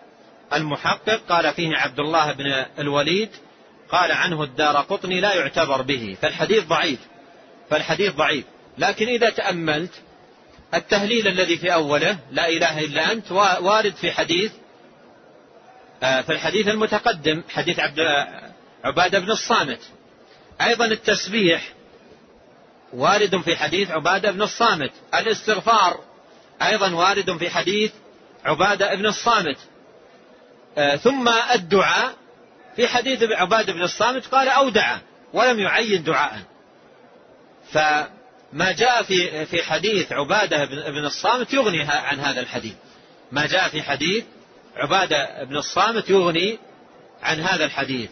[0.52, 3.30] المحقق قال فيه عبد الله بن الوليد
[3.88, 6.98] قال عنه الدار قطني لا يعتبر به فالحديث ضعيف
[7.70, 8.44] فالحديث ضعيف.
[8.78, 9.92] لكن إذا تأملت
[10.74, 14.52] التهليل الذي في أوله لا إله إلا أنت وارد في حديث
[16.02, 18.00] آه، في الحديث المتقدم حديث عبد
[18.84, 19.80] عبادة بن الصامت.
[20.60, 21.72] أيضا التسبيح
[22.92, 24.90] وارد في حديث عبادة بن الصامت.
[25.14, 26.00] الاستغفار
[26.62, 27.92] أيضا وارد في حديث
[28.44, 29.56] عبادة بن الصامت.
[30.78, 32.14] آه، ثم الدعاء.
[32.76, 35.00] في حديث عبادة بن الصامت قال أو دعا
[35.32, 36.42] ولم يعين دعاء.
[37.72, 42.74] فما جاء في في حديث عبادة بن الصامت يغني عن هذا الحديث.
[43.32, 44.24] ما جاء في حديث
[44.76, 46.58] عبادة بن الصامت يغني
[47.22, 48.10] عن هذا الحديث.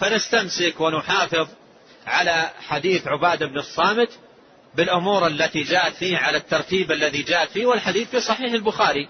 [0.00, 1.48] فنستمسك ونحافظ
[2.06, 4.08] على حديث عبادة بن الصامت
[4.74, 9.08] بالأمور التي جاءت فيه على الترتيب الذي جاءت فيه والحديث في صحيح البخاري.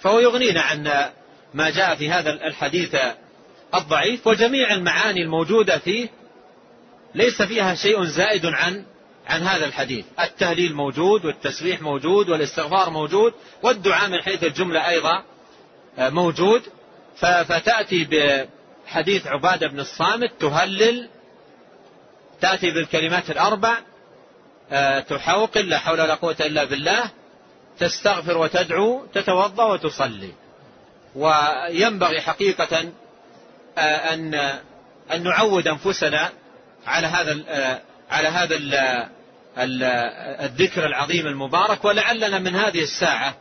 [0.00, 1.10] فهو يغنينا عن
[1.54, 2.96] ما جاء في هذا الحديث
[3.74, 6.08] الضعيف وجميع المعاني الموجودة فيه
[7.14, 8.84] ليس فيها شيء زائد عن
[9.26, 10.04] عن هذا الحديث.
[10.20, 15.24] التهليل موجود والتسبيح موجود والاستغفار موجود والدعاء من حيث الجملة أيضا
[15.98, 16.62] موجود.
[17.16, 18.08] فتأتي
[18.86, 21.08] بحديث عبادة بن الصامت تهلل
[22.40, 23.78] تأتي بالكلمات الأربع
[24.72, 27.10] آه، تحوقل لا حول ولا قوة إلا بالله
[27.78, 30.32] تستغفر وتدعو تتوضأ وتصلي.
[31.14, 32.92] وينبغي حقيقة
[33.78, 34.34] آه، أن
[35.12, 36.30] أن نعود أنفسنا
[36.86, 37.80] على هذا آه،
[38.10, 38.58] على هذا
[40.44, 41.84] الذكر العظيم المبارك.
[41.84, 43.34] ولعلنا من هذه الساعة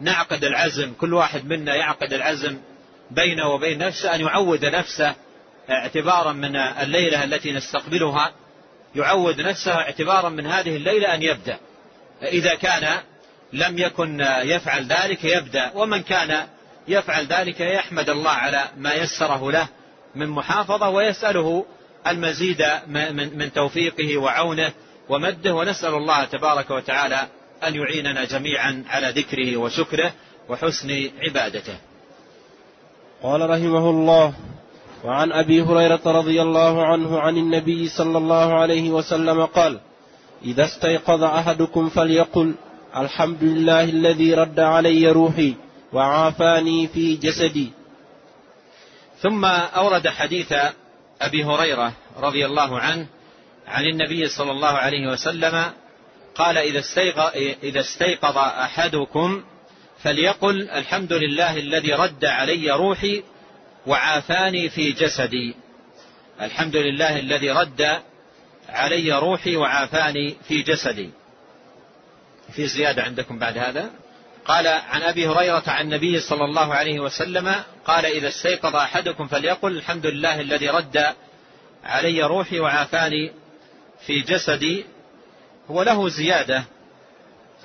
[0.00, 2.58] نعقد العزم كل واحد منا يعقد العزم
[3.10, 5.14] بينه وبين نفسه أن يعود نفسه
[5.70, 8.32] اعتبارا من الليلة التي نستقبلها
[8.94, 11.58] يعود نفسه اعتبارا من هذه الليلة أن يبدأ.
[12.22, 12.98] إذا كان
[13.52, 16.46] لم يكن يفعل ذلك يبدأ ومن كان
[16.88, 19.68] يفعل ذلك يحمد الله على ما يسره له
[20.14, 21.66] من محافظة ويسأله
[22.06, 22.64] المزيد
[23.12, 24.72] من توفيقه وعونه
[25.08, 27.28] ومده ونسأل الله تبارك وتعالى
[27.66, 30.12] أن يعيننا جميعا على ذكره وشكره
[30.48, 31.76] وحسن عبادته.
[33.22, 34.34] قال رحمه الله
[35.04, 39.80] وعن أبي هريرة رضي الله عنه عن النبي صلى الله عليه وسلم قال
[40.44, 42.54] إذا استيقظ أحدكم فليقل
[42.96, 45.54] الحمد لله الذي رد علي روحي
[45.92, 47.72] وعافاني في جسدي.
[49.18, 50.52] ثم أورد حديث
[51.20, 53.06] أبي هريرة رضي الله عنه
[53.68, 55.64] عن النبي صلى الله عليه وسلم
[56.34, 56.82] قال إذا
[57.62, 59.42] إذا استيقظ أحدكم
[60.02, 63.22] فليقل الحمد لله الذي رد علي روحي
[63.86, 65.54] وعافاني في جسدي.
[66.40, 68.02] الحمد لله الذي رد
[68.68, 71.10] علي روحي وعافاني في جسدي.
[72.52, 73.90] في زيادة عندكم بعد هذا.
[74.44, 77.54] قال عن أبي هريرة عن النبي صلى الله عليه وسلم
[77.84, 81.14] قال إذا استيقظ أحدكم فليقل الحمد لله الذي رد
[81.84, 83.32] علي روحي وعافاني
[84.06, 84.84] في جسدي.
[85.70, 86.64] هو له زيادة.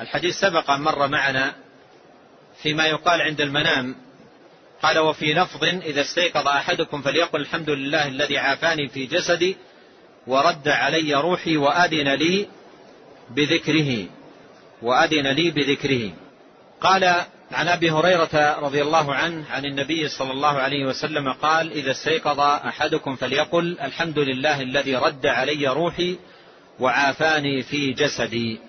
[0.02, 1.54] الحديث سبق مر معنا
[2.64, 3.96] فيما يقال عند المنام.
[4.84, 9.58] قال وفي لفظ إذا استيقظ أحدكم فليقل الحمد لله الذي عافاني في جسدي
[10.28, 12.48] ورد علي روحي وأذن لي
[13.30, 14.06] بذكره
[14.82, 16.12] وأذن لي بذكره.
[16.82, 17.04] قال
[17.52, 22.40] عن أبي هريرة رضي الله عنه عن النبي صلى الله عليه وسلم قال إذا استيقظ
[22.40, 26.18] أحدكم فليقل الحمد لله الذي رد علي روحي
[26.80, 28.60] وعافاني في جسدي.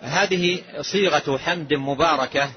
[0.00, 2.50] هذه صيغة حمد مباركة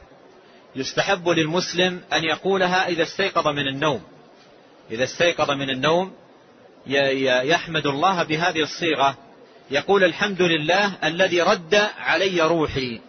[0.76, 4.04] يستحب للمسلم أن يقولها إذا استيقظ من النوم.
[4.92, 6.14] إذا استيقظ من النوم
[7.44, 9.18] يحمد الله بهذه الصيغة.
[9.72, 13.02] يقول الحمد لله الذي رد علي روحي.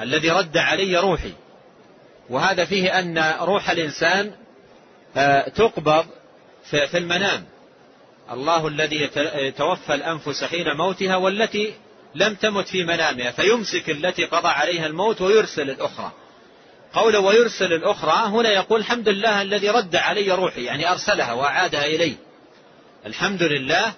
[0.00, 1.32] الذي رد علي روحي.
[2.30, 4.32] وهذا فيه أن روح الإنسان
[5.16, 6.06] آه، تقبض
[6.70, 7.44] في المنام.
[8.32, 11.74] الله الذي يتوفى الأنفس حين موتها والتي
[12.14, 16.12] لم تمت في منامها فيمسك التي قضى عليها الموت ويرسل الأخرى.
[16.92, 22.16] قول ويرسل الأخرى هنا يقول الحمد لله الذي رد علي روحي يعني أرسلها وأعادها إلي.
[23.06, 23.92] الحمد لله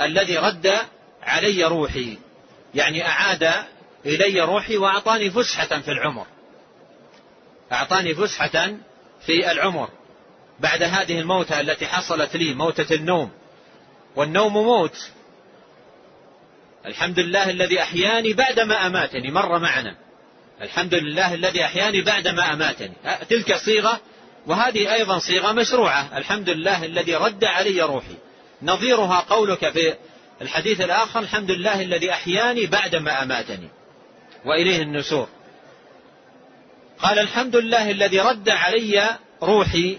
[0.00, 0.72] الذي رد
[1.22, 2.18] علي روحي
[2.74, 3.52] يعني أعاد
[4.06, 6.26] إلي روحي وأعطاني فسحة في العمر.
[7.72, 8.74] أعطاني فسحة
[9.26, 9.88] في العمر.
[10.60, 13.30] بعد هذه الموتة التي حصلت لي موتة النوم.
[14.16, 15.10] والنوم موت.
[16.86, 20.03] الحمد لله الذي أحياني بعدما أماتني مر معنا.
[20.62, 22.92] الحمد لله الذي أحياني بعدما أماتني.
[23.28, 24.00] تلك صيغة
[24.46, 26.18] وهذه أيضا صيغة مشروعة.
[26.18, 28.14] الحمد لله الذي رد علي روحي.
[28.62, 29.94] نظيرها قولك في
[30.42, 33.68] الحديث الآخر الحمد لله الذي أحياني بعدما أماتني.
[34.44, 35.28] وإليه النسور
[36.98, 39.98] قال الحمد لله الذي رد علي روحي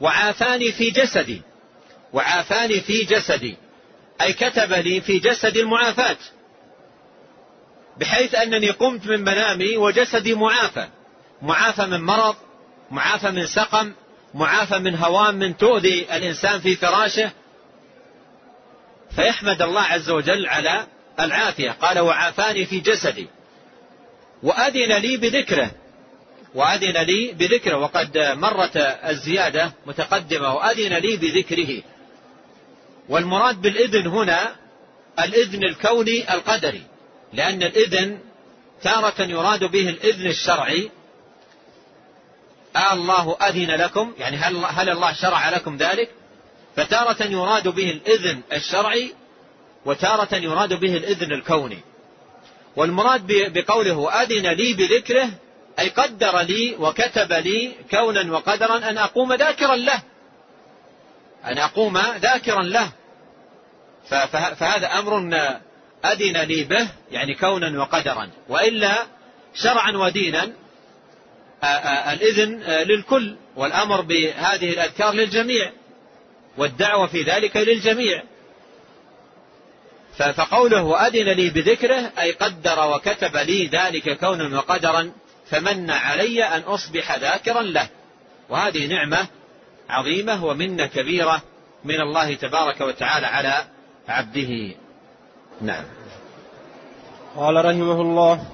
[0.00, 1.42] وعافاني في جسدي.
[2.12, 3.56] وعافاني في جسدي.
[4.20, 6.16] أي كتب لي في جسدي المعافاة.
[7.96, 10.88] بحيث أنني قمت من منامي وجسدي معافى.
[11.42, 12.36] معافى من مرض
[12.90, 13.92] معافى من سقم
[14.34, 17.30] معافى من هوام من تؤذي الإنسان في فراشه.
[19.16, 20.86] فيحمد الله عز وجل على
[21.20, 21.70] العافية.
[21.70, 23.26] قال وعافاني في جسدي.
[24.42, 25.70] وأذن لي بذكره.
[26.54, 27.76] وأذن لي بذكره.
[27.76, 30.54] وقد مرت الزيادة متقدمة.
[30.54, 31.82] وأذن لي بذكره.
[33.08, 34.56] والمراد بالإذن هنا
[35.18, 36.82] الإذن الكوني القدري.
[37.32, 38.18] لأن الإذن
[38.82, 40.90] تارة يراد به الإذن الشرعي.
[42.76, 46.10] آه الله أذن لكم يعني هل, هل الله شرع لكم ذلك؟
[46.76, 49.14] فتارة يراد به الإذن الشرعي
[49.84, 51.78] وتارة يراد به الإذن الكوني.
[52.76, 55.30] والمراد بقوله أذن لي بذكره
[55.78, 60.02] أي قدر لي وكتب لي كونا وقدرا أن أقوم ذاكرا له.
[61.44, 62.92] أن أقوم ذاكرا له.
[64.30, 65.18] فهذا أمر
[66.04, 68.30] أذن لي به يعني كونا وقدرا.
[68.48, 69.06] وإلا
[69.54, 70.52] شرعا ودينا
[72.12, 75.72] الإذن للكل والأمر بهذه الأذكار للجميع
[76.56, 78.22] والدعوة في ذلك للجميع.
[80.16, 85.12] فقوله وأذن لي بذكره أي قدر وكتب لي ذلك كونا وقدرا
[85.50, 87.88] فمن علي أن أصبح ذاكرا له.
[88.48, 89.26] وهذه نعمة
[89.88, 91.42] عظيمة ومنة كبيرة
[91.84, 93.64] من الله تبارك وتعالى على
[94.08, 94.74] عبده.
[95.62, 95.84] نعم.
[97.36, 98.44] قال رحمه الله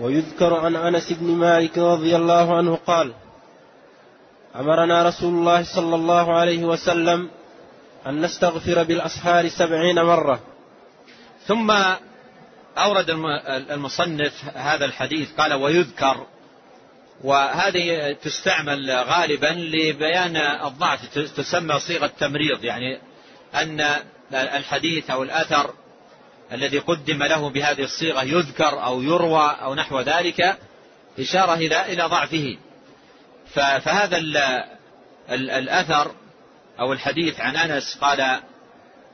[0.00, 3.12] ويذكر عن أنس بن مالك رضي الله عنه قال
[4.56, 7.30] أمرنا رسول الله صلى الله عليه وسلم
[8.06, 10.40] أن نستغفر بالأسحار سبعين مرة.
[11.46, 11.70] ثم
[12.78, 13.10] أورد
[13.70, 16.26] المصنف هذا الحديث قال ويذكر.
[17.24, 23.00] وهذه تستعمل غالبا لبيان الضعف تسمى صيغة تمريض يعني
[23.54, 23.80] أن
[24.32, 25.74] الحديث أو الأثر
[26.52, 30.58] الذي قدم له بهذه الصيغة يذكر أو يروى أو نحو ذلك
[31.18, 32.56] إشارة إلى إلى ضعفه.
[33.54, 34.16] فهذا
[35.30, 36.14] الأثر
[36.80, 38.40] أو الحديث عن أنس قال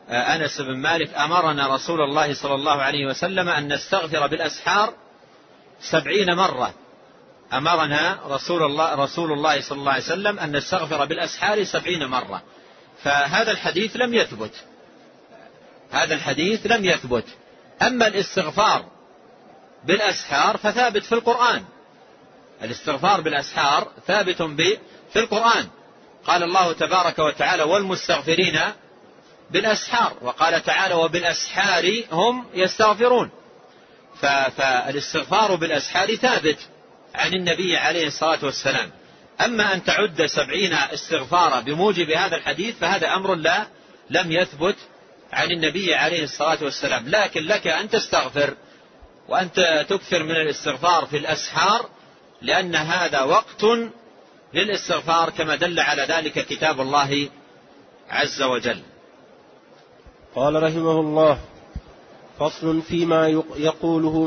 [0.08, 4.94] أنس بن مالك أمرنا رسول الله صلى الله عليه وسلم أن نستغفر بالأسحار
[5.80, 6.74] سبعين مرة.
[7.52, 12.42] أمرنا رسول الله رسول الله صلى الله عليه وسلم أن نستغفر بالأسحار سبعين مرة.
[13.02, 14.52] فهذا الحديث لم يثبت.
[16.02, 17.24] هذا الحديث لم يثبت.
[17.82, 18.84] أما الاستغفار
[19.84, 21.64] بالأسحار فثابت في القرآن.
[22.62, 24.42] الاستغفار بالأسحار ثابت
[25.12, 25.68] في القرآن.
[26.26, 28.60] قال الله تبارك وتعالى والمستغفرين
[29.50, 30.16] بالأسحار.
[30.22, 33.30] وقال تعالى وبالأسحار هم يستغفرون.
[34.56, 36.58] فالاستغفار بالأسحار ثابت
[37.14, 38.90] عن النبي عليه الصلاة والسلام.
[39.40, 43.66] أما أن تعد سبعين استغفارا بموجب هذا الحديث فهذا أمر لا
[44.10, 44.76] لم يثبت
[45.32, 47.08] عن النبي عليه الصلاة والسلام.
[47.08, 48.54] لكن لك أن تستغفر
[49.28, 51.88] وأنت تكثر من الاستغفار في الأسحار
[52.42, 53.64] لأن هذا وقت
[54.54, 57.28] للاستغفار كما دل على ذلك كتاب الله
[58.10, 58.82] عز وجل.
[60.34, 61.38] قال رحمه الله
[62.38, 64.26] فصل فيما يقوله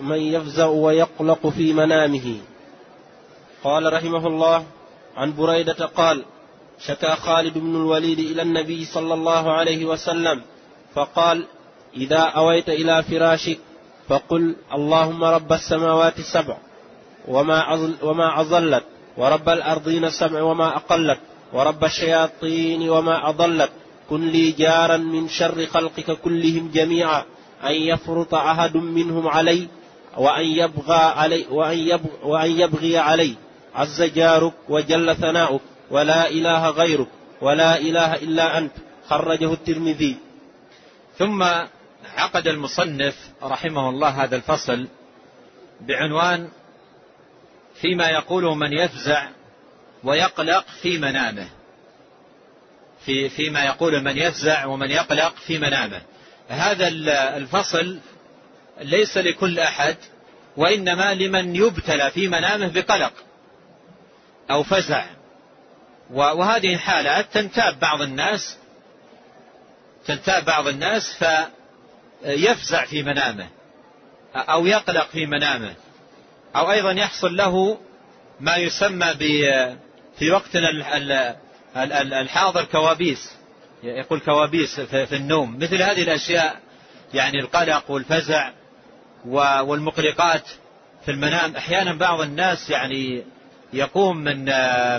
[0.00, 2.40] من يفزع ويقلق في منامه.
[3.64, 4.66] قال رحمه الله
[5.16, 6.24] عن بريدة قال
[6.80, 10.42] شكا خالد بن الوليد إلى النبي صلى الله عليه وسلم
[10.94, 11.44] فقال
[11.96, 13.58] إذا أويت إلى فراشك
[14.08, 16.56] فقل اللهم رب السماوات السبع
[17.28, 18.84] وما وما أظلت
[19.16, 21.18] ورب الأرضين السبع وما أقلت
[21.52, 23.70] ورب الشياطين وما أضلت
[24.10, 27.24] كن لي جارا من شر خلقك كلهم جميعا
[27.64, 29.68] أن يفرط أحد منهم علي
[30.16, 33.34] وأن يبغى علي وأن وأن يبغي علي
[33.74, 35.60] عز جارك وجل ثناؤك
[35.90, 37.08] ولا إله غيرك
[37.40, 38.72] ولا إله إلا أنت
[39.08, 40.16] خرجه الترمذي.
[41.18, 41.42] ثم
[42.16, 44.88] عقد المصنف رحمه الله هذا الفصل
[45.80, 46.48] بعنوان
[47.80, 49.28] فيما يقوله من يفزع
[50.04, 51.48] ويقلق في منامه.
[53.04, 56.02] في فيما يقول من يفزع ومن يقلق في منامه.
[56.48, 56.88] هذا
[57.36, 57.98] الفصل
[58.80, 59.96] ليس لكل أحد
[60.56, 63.12] وإنما لمن يبتلى في منامه بقلق
[64.50, 65.15] أو فزع.
[66.10, 68.56] وهذه حالات تنتاب بعض الناس
[70.06, 71.24] تنتاب بعض الناس
[72.22, 73.48] فيفزع في منامه
[74.34, 75.74] أو يقلق في منامه
[76.56, 77.78] أو أيضا يحصل له
[78.40, 79.14] ما يسمى
[80.18, 80.70] في وقتنا
[82.20, 83.32] الحاضر كوابيس
[83.82, 86.60] يقول كوابيس في النوم مثل هذه الأشياء
[87.14, 88.50] يعني القلق والفزع
[89.26, 90.48] والمقلقات
[91.04, 93.24] في المنام أحيانا بعض الناس يعني
[93.72, 94.44] يقوم من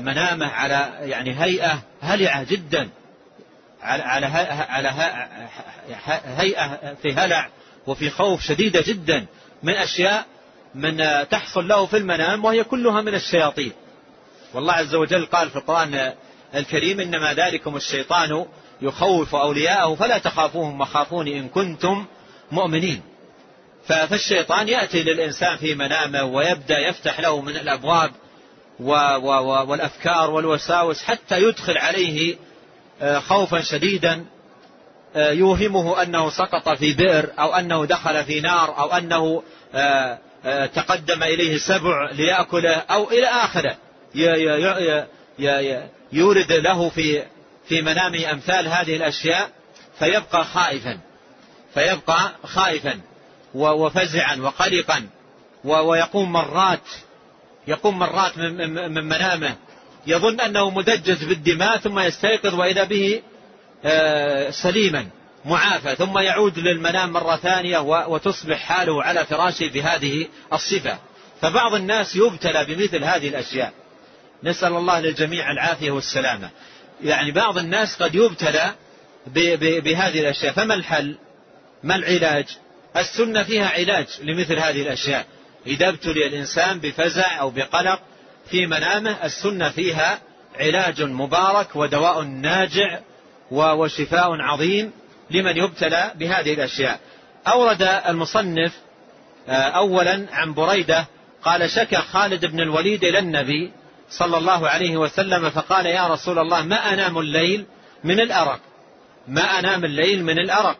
[0.03, 2.89] منامه على يعني هيئة هلعة جدا
[3.81, 4.25] على
[4.69, 4.93] على
[6.37, 7.49] هيئة في هلع
[7.87, 9.25] وفي خوف شديدة جدا
[9.63, 10.25] من أشياء
[10.75, 10.97] من
[11.29, 13.71] تحصل له في المنام وهي كلها من الشياطين.
[14.53, 16.13] والله عز وجل قال في القرآن
[16.55, 18.45] الكريم إنما ذلكم الشيطان
[18.81, 22.05] يخوف أولياءه فلا تخافوهم وخافوني إن كنتم
[22.51, 23.01] مؤمنين.
[23.87, 28.11] فالشيطان يأتي للإنسان في منامه ويبدأ يفتح له من الأبواب
[28.79, 32.35] والأفكار والوساوس حتى يدخل عليه
[33.01, 34.25] آه، خوفا شديدا
[35.15, 39.43] آه، يوهمه أنه سقط في بئر أو أنه دخل في نار أو أنه
[39.75, 40.17] آه،
[40.65, 43.75] تقدم إليه سبع ليأكله أو إلى آخره.
[46.11, 47.23] يورد له في
[47.67, 49.49] في منامه أمثال هذه الأشياء
[49.99, 50.99] فيبقى خائفا
[51.73, 52.99] فيبقى خائفا
[53.53, 55.09] وفزعا وقلقا
[55.63, 56.79] ويقوم مرات
[57.67, 59.55] يقوم مرات من منامه.
[60.07, 63.21] يظن أنه مدجج بالدماء ثم يستيقظ وإذا به
[63.85, 65.07] آه، سليما
[65.45, 70.97] معافى ثم يعود للمنام مرة ثانية وتصبح حاله على فراشه بهذه الصفة.
[71.41, 73.73] فبعض الناس يبتلى بمثل هذه الأشياء.
[74.43, 76.49] نسأل الله للجميع العافية والسلامة.
[77.03, 78.71] يعني بعض الناس قد يبتلى
[79.81, 80.53] بهذه الأشياء.
[80.53, 81.17] فما الحل؟
[81.83, 82.45] ما العلاج؟
[82.97, 85.25] السنة فيها علاج لمثل هذه الأشياء.
[85.67, 87.99] إذا ابتلي الإنسان بفزع أو بقلق
[88.49, 89.17] في منامه.
[89.23, 90.19] السنة فيها
[90.59, 92.99] علاج مبارك ودواء ناجع
[93.51, 94.91] وشفاء عظيم
[95.31, 96.99] لمن يبتلى بهذه الأشياء.
[97.47, 98.73] أورد المصنف
[99.47, 101.07] آه، أولا عن بريدة
[101.43, 103.71] قال شكى خالد بن الوليد إلى النبي
[104.09, 107.65] صلى الله عليه وسلم فقال يا رسول الله ما أنام الليل
[108.03, 108.59] من الأرق؟
[109.27, 110.77] ما أنام الليل من الأرق؟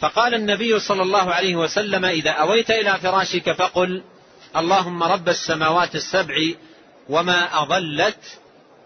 [0.00, 4.02] فقال النبي صلى الله عليه وسلم إذا أويت إلى فراشك فقل
[4.56, 6.34] اللهم رب السماوات السبع
[7.08, 8.38] وما أضلت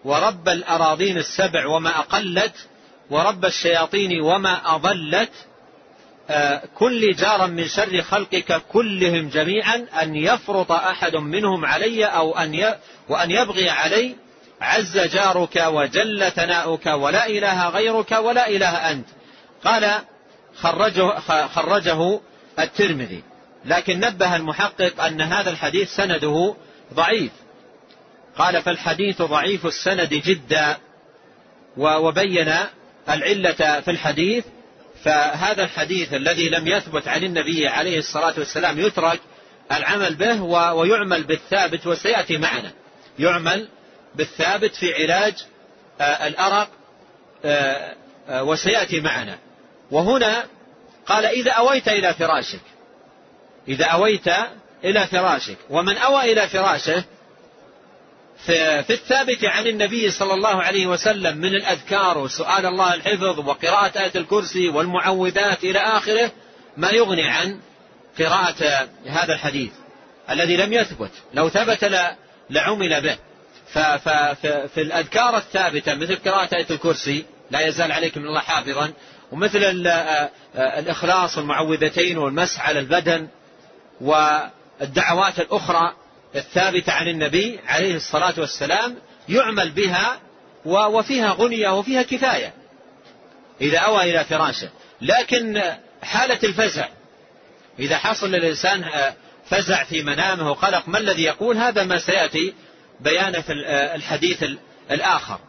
[0.05, 2.53] ورب الأراضين السبع وما أقلت
[3.09, 5.31] ورب الشياطين وما أضلت.
[6.29, 12.75] آه، كل جارا من شر خلقك كلهم جميعا أن يفرط أحد منهم علي أو أن
[13.09, 14.15] وأن يبغي علي.
[14.61, 19.07] عز جارك وجل ثناؤك ولا إله غيرك ولا إله أنت.
[19.65, 19.91] قال
[20.61, 22.19] خرجه, خرجه
[22.59, 23.30] الترمذي.
[23.65, 26.55] لكن نبه المحقق أن هذا الحديث سنده
[26.93, 27.31] ضعيف.
[28.37, 30.77] قال فالحديث ضعيف السند جدا
[31.77, 32.53] وبين
[33.09, 34.45] العلة في الحديث
[35.03, 39.19] فهذا الحديث الذي لم يثبت عن النبي عليه الصلاة والسلام يترك
[39.71, 40.41] العمل به
[40.73, 42.71] ويعمل بالثابت وسيأتي معنا.
[43.19, 43.67] يعمل
[44.15, 45.33] بالثابت في علاج
[46.01, 46.69] آه، الأرق
[47.45, 47.95] آه،
[48.29, 49.37] آه، وسيأتي معنا.
[49.91, 50.45] وهنا
[51.05, 52.70] قال إذا أويت إلى فراشك
[53.67, 54.27] إذا أويت
[54.83, 55.57] إلى فراشك.
[55.69, 57.03] ومن أوى إلى فراشه
[58.45, 64.11] في الثابت عن النبي صلى الله عليه وسلم من الأذكار وسؤال الله الحفظ وقراءة آية
[64.15, 66.31] الكرسي والمعوذات إلى آخره
[66.77, 67.59] ما يغني عن
[68.19, 69.71] قراءة هذا الحديث
[70.29, 71.11] الذي لم يثبت.
[71.33, 71.91] لو ثبت
[72.49, 73.17] لعمل به.
[73.73, 78.93] ففي الأذكار الثابتة مثل قراءة آية الكرسي لا يزال عليكم من الله حافظا.
[79.31, 79.87] ومثل
[80.55, 83.27] الإخلاص والمعوذتين والمسح على البدن
[84.01, 85.93] والدعوات الأخرى
[86.35, 88.95] الثابتة عن النبي عليه الصلاة والسلام
[89.29, 90.19] يعمل بها
[90.65, 92.53] وفيها غنية وفيها كفاية
[93.61, 94.69] إذا أوى إلى فراشه.
[95.01, 95.61] لكن
[96.03, 96.87] حالة الفزع
[97.79, 98.85] إذا حصل للإنسان
[99.49, 102.53] فزع في منامه وقلق ما الذي يقول؟ هذا ما سيأتي
[102.99, 103.53] بيانه في
[103.95, 104.45] الحديث
[104.91, 105.39] الآخر.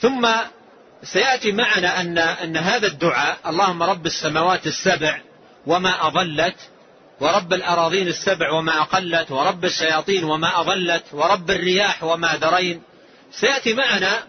[0.00, 0.28] ثم
[1.02, 5.20] سيأتي معنا أن, أن هذا الدعاء اللهم رب السماوات السبع
[5.66, 6.56] وما أضلت
[7.20, 12.82] ورب الأراضين السبع وما أقلت ورب الشياطين وما أضلت ورب الرياح وما ذرين.
[13.32, 14.24] سيأتي معنا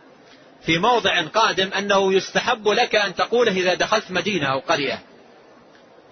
[0.66, 5.00] في موضع قادم أنه يستحب لك أن تقوله إذا دخلت مدينة أو قرية.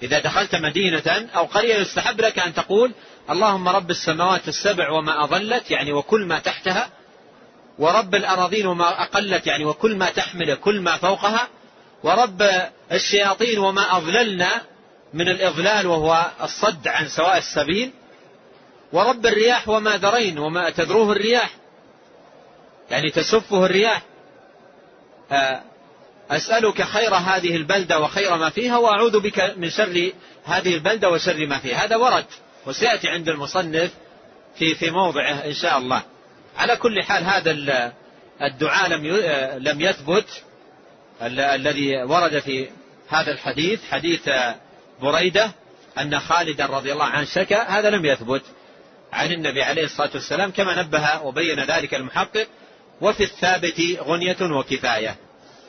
[0.04, 2.92] إذا دخلت مدينة أو قرية يستحب لك أن تقول
[3.30, 6.90] اللهم رب السماوات السبع وما أضلت يعني وكل ما تحتها
[7.80, 11.48] ورب الأراضين وما أقلت يعني وكل ما تحمل كل ما فوقها
[12.04, 12.52] ورب
[12.92, 14.62] الشياطين وما أضللنا
[15.14, 17.92] من الإضلال وهو الصد عن سواء السبيل.
[18.94, 21.50] ورب الرياح وما ذرين وما تذروه الرياح.
[22.92, 24.02] يعني تسفه الرياح.
[25.32, 25.62] آه،
[26.32, 30.12] أسألك خير هذه البلدة وخير ما فيها وأعوذ بك من شر
[30.46, 31.86] هذه البلدة وشر ما فيها.
[31.86, 32.26] هذا ورد
[32.66, 33.92] وسيأتي عند المصنف
[34.56, 36.02] في في موضعه إن شاء الله.
[36.58, 37.52] على كل حال هذا
[38.42, 39.06] الدعاء لم
[39.58, 40.44] لم يثبت
[41.22, 42.70] الذي ورد في
[43.10, 44.30] هذا الحديث حديث
[45.02, 45.52] بريدة
[46.00, 48.42] أن خالدا رضي الله عنه شكى هذا لم يثبت.
[49.14, 52.48] عن النبي عليه الصلاة والسلام كما نبه وبين ذلك المحقق
[53.02, 55.16] وفي الثابت غنية وكفاية.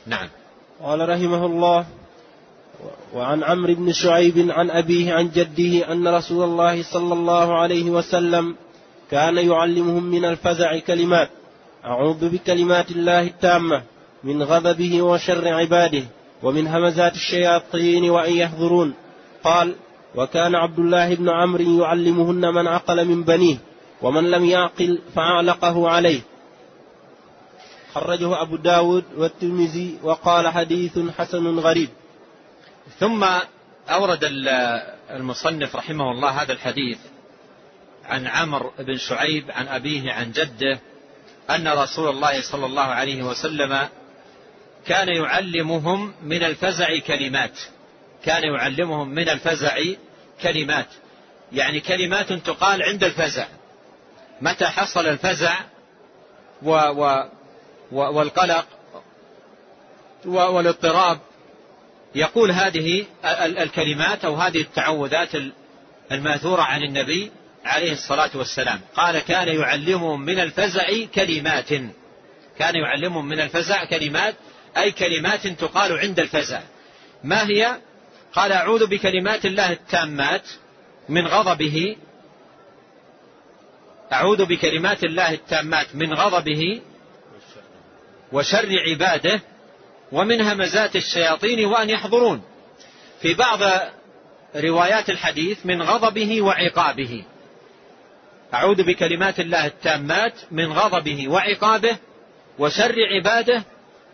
[0.07, 0.29] نعم.
[0.83, 1.87] قال رحمه الله
[3.15, 8.57] وعن عمرو بن شعيب عن أبيه عن جده أن رسول الله صلى الله عليه وسلم
[9.11, 11.31] كان يعلمهم من الفزع كلمات
[11.85, 13.83] أعوذ بكلمات الله التامة
[14.25, 16.05] من غضبه وشر عباده
[16.43, 18.95] ومن همزات الشياطين وأن يحضرون.
[19.45, 19.75] قال
[20.15, 23.57] وكان عبد الله بن عمرو يعلمهن من عقل من بنيه
[24.03, 26.21] ومن لم يعقل فأعلقه عليه.
[27.95, 31.89] خرجه أبو داود والترمذي وقال حديث حسن غريب.
[32.99, 33.25] ثم
[33.89, 34.21] أورد
[35.11, 36.99] المصنف رحمه الله هذا الحديث
[38.05, 40.79] عن عمرو بن شعيب عن أبيه عن جده
[41.51, 43.89] أن رسول الله صلى الله عليه وسلم
[44.87, 47.59] كان يعلمهم من الفزع كلمات.
[48.25, 49.79] كان يعلمهم من الفزع
[50.43, 50.87] كلمات.
[51.53, 53.47] يعني كلمات تقال عند الفزع.
[54.41, 55.55] متى حصل الفزع
[56.63, 57.29] و و
[57.93, 58.67] والقلق
[60.25, 61.19] والاضطراب
[62.15, 63.07] يقول هذه
[63.45, 65.31] الكلمات أو هذه التعوذات
[66.13, 67.31] الماثورة عن النبي
[67.65, 68.81] عليه الصلاة والسلام.
[68.97, 71.69] قال كان يعلمهم من الفزع كلمات.
[72.59, 74.35] كان يعلمهم من الفزع كلمات
[74.77, 76.61] أي كلمات تقال عند الفزع.
[77.25, 77.79] ما هي
[78.35, 80.43] قال أعوذ بكلمات الله التامات
[81.09, 81.97] من غضبه.
[84.13, 86.81] أعوذ بكلمات الله التامات من غضبه
[88.33, 89.41] وشر عباده
[90.13, 92.43] ومن همزات الشياطين وأن يحضرون.
[93.21, 93.59] في بعض
[94.57, 97.25] روايات الحديث من غضبه وعقابه.
[98.55, 101.97] أعوذ بكلمات الله التامات من غضبه وعقابه
[102.59, 103.63] وشر عباده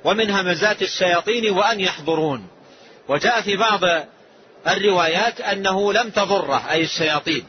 [0.05, 2.47] ومن همزات الشياطين وأن يحضرون.
[3.09, 3.81] وجاء في بعض
[4.69, 7.45] الروايات أنه لم تضره أي الشياطين.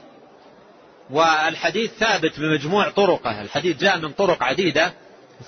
[1.10, 4.94] والحديث ثابت بمجموع طرقه الحديث جاء من طرق عديدة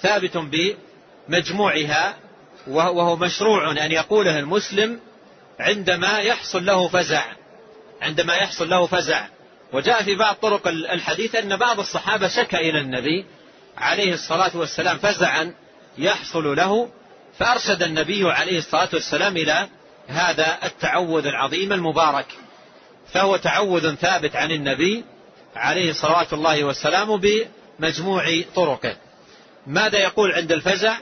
[0.01, 2.17] ثابت بمجموعها
[2.67, 4.99] وهو مشروع أن يقوله المسلم
[5.59, 7.23] عندما يحصل له فزع
[8.01, 9.25] عندما يحصل له فزع.
[9.73, 13.25] وجاء في بعض طرق الحديث أن بعض الصحابة شكى إلى النبي
[13.77, 15.53] عليه الصلاة والسلام فزعا
[15.97, 16.89] يحصل له
[17.39, 19.67] فأرشد النبي عليه الصلاة والسلام إلى
[20.11, 22.25] هذا التعوذ العظيم المبارك
[23.13, 25.03] فهو تعوذ ثابت عن النبي
[25.55, 28.95] عليه صلوات الله والسلام بمجموع طرقه.
[29.67, 30.97] ماذا يقول عند الفزع؟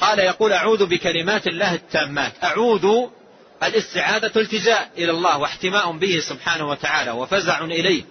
[0.00, 2.86] قال يقول أعوذ بكلمات الله التامات أعوذ
[3.62, 8.04] الاستعاذة التجاء إلى الله واحتماء به سبحانه وتعالى وفزع إليه.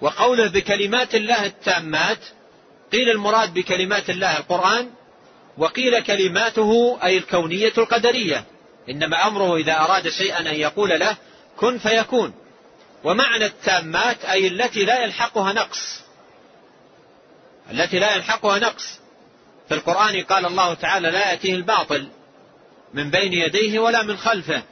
[0.00, 2.18] وقوله بكلمات الله التامات
[2.92, 4.90] قيل المراد بكلمات الله القرآن
[5.58, 8.44] وقيل كلماته أي الكونية القدرية.
[8.90, 11.16] إنما أمره إذا أراد شيئا أن يقول له
[11.56, 12.34] كن فيكون.
[13.04, 16.00] ومعنى التامات أي التي لا يلحقها نقص.
[17.70, 19.00] التي لا يلحقها نقص.
[19.68, 22.08] في القرآن قال الله تعالى لا يأتيه الباطل
[22.94, 24.62] من بين يديه ولا من خلفه.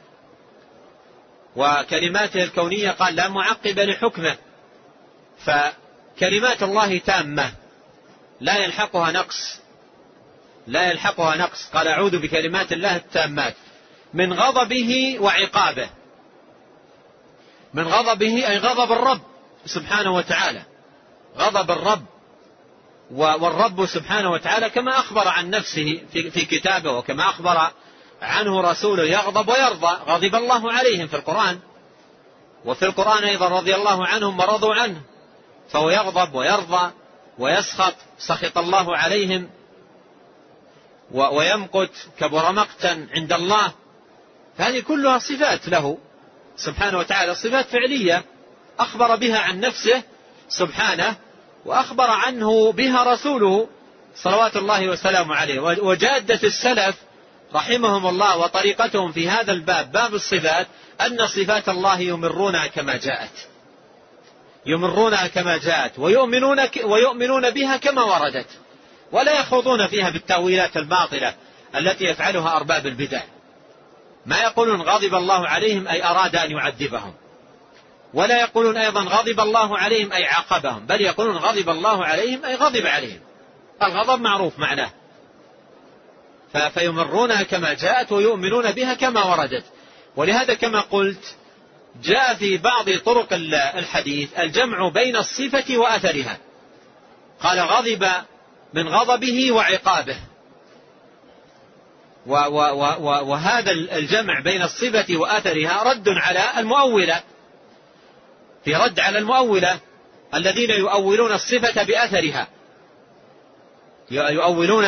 [1.55, 4.35] وكلماته الكونية قال لا معقب لحكمه.
[5.45, 7.53] فكلمات الله تامة.
[8.41, 9.59] لا يلحقها نقص.
[10.67, 11.69] لا يلحقها نقص.
[11.73, 13.55] قال أعوذ بكلمات الله التامات.
[14.13, 15.89] من غضبه وعقابه.
[17.73, 19.21] من غضبه أي غضب الرب
[19.65, 20.63] سبحانه وتعالى.
[21.37, 22.05] غضب الرب
[23.11, 27.71] والرب سبحانه وتعالى كما أخبر عن نفسه في كتابه وكما أخبر
[28.21, 29.97] عنه رسوله يغضب ويرضى.
[30.07, 31.59] غضب الله عليهم في القرآن.
[32.65, 35.01] وفي القرآن أيضا رضي الله عنهم ورضوا عنه.
[35.69, 36.91] فهو يغضب ويرضى
[37.39, 37.95] ويسخط.
[38.17, 39.49] سخط الله عليهم.
[41.11, 43.71] ويمقت كبر مقتا عند الله.
[44.57, 45.97] هذه كلها صفات له
[46.57, 48.23] سبحانه وتعالى صفات فعلية
[48.79, 50.03] أخبر بها عن نفسه
[50.49, 51.15] سبحانه
[51.65, 53.67] وأخبر عنه بها رسوله
[54.15, 55.59] صلوات الله وسلامه عليه.
[55.59, 56.95] وجادة السلف
[57.55, 60.67] رحمهم الله وطريقتهم في هذا الباب باب الصفات
[61.01, 63.47] أن صفات الله يمرونها كما جاءت.
[64.65, 68.47] يمرونها كما جاءت ويؤمنون, ويؤمنون بها كما وردت.
[69.11, 71.35] ولا يخوضون فيها بالتأويلات الباطلة
[71.75, 73.21] التي يفعلها أرباب البدع.
[74.25, 77.13] ما يقولون غضب الله عليهم أي أراد أن يعذبهم.
[78.13, 80.85] ولا يقولون أيضا غضب الله عليهم أي عاقبهم.
[80.85, 83.19] بل يقولون غضب الله عليهم أي غضب عليهم.
[83.83, 84.91] الغضب معروف معناه.
[86.73, 89.63] فيمرونها كما جاءت ويؤمنون بها كما وردت.
[90.15, 91.35] ولهذا كما قلت
[92.03, 93.27] جاء في بعض طرق
[93.75, 96.37] الحديث الجمع بين الصفة وأثرها.
[97.41, 98.07] قال غضب
[98.73, 100.17] من غضبه وعقابه.
[102.25, 107.21] وهذا الجمع بين الصفة وأثرها رد على المؤولة.
[108.65, 109.79] في رد على المؤولة
[110.33, 112.47] الذين يؤولون الصفة بأثرها.
[114.11, 114.85] يؤولون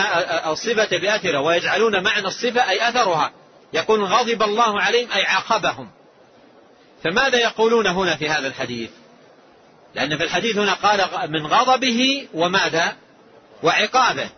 [0.47, 3.31] الصفة بأثرها ويجعلون معنى الصفة أي أثرها.
[3.73, 5.91] يقول غضب الله عليهم أي عاقبهم.
[7.03, 8.89] فماذا يقولون هنا في هذا الحديث؟
[9.95, 12.95] لأن في الحديث هنا قال من غضبه وماذا؟
[13.63, 14.29] وعقابه.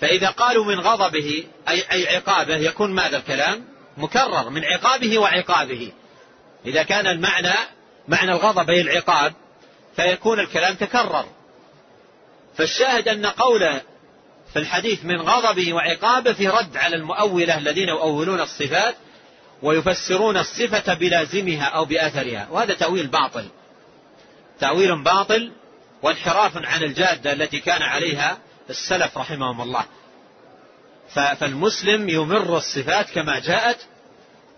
[0.00, 3.64] فإذا قالوا من غضبه أي, عقابه يكون ماذا الكلام؟
[3.96, 5.92] مكرر من عقابه وعقابه.
[6.66, 7.54] إذا كان المعنى
[8.08, 9.32] معنى الغضب أي العقاب
[9.96, 11.24] فيكون الكلام تكرر.
[12.56, 13.80] فالشاهد أن قوله
[14.52, 18.96] في الحديث من غضبه وعقابه في رد على المؤولة الذين يؤولون الصفات
[19.62, 22.48] ويفسرون الصفة بلازمها أو بأثرها.
[22.50, 23.48] وهذا تأويل باطل.
[24.60, 25.52] تأويل باطل
[26.02, 28.38] وانحراف عن الجادة التي كان عليها
[28.70, 29.84] السلف رحمهم الله.
[31.14, 33.78] فالمسلم يمر الصفات كما جاءت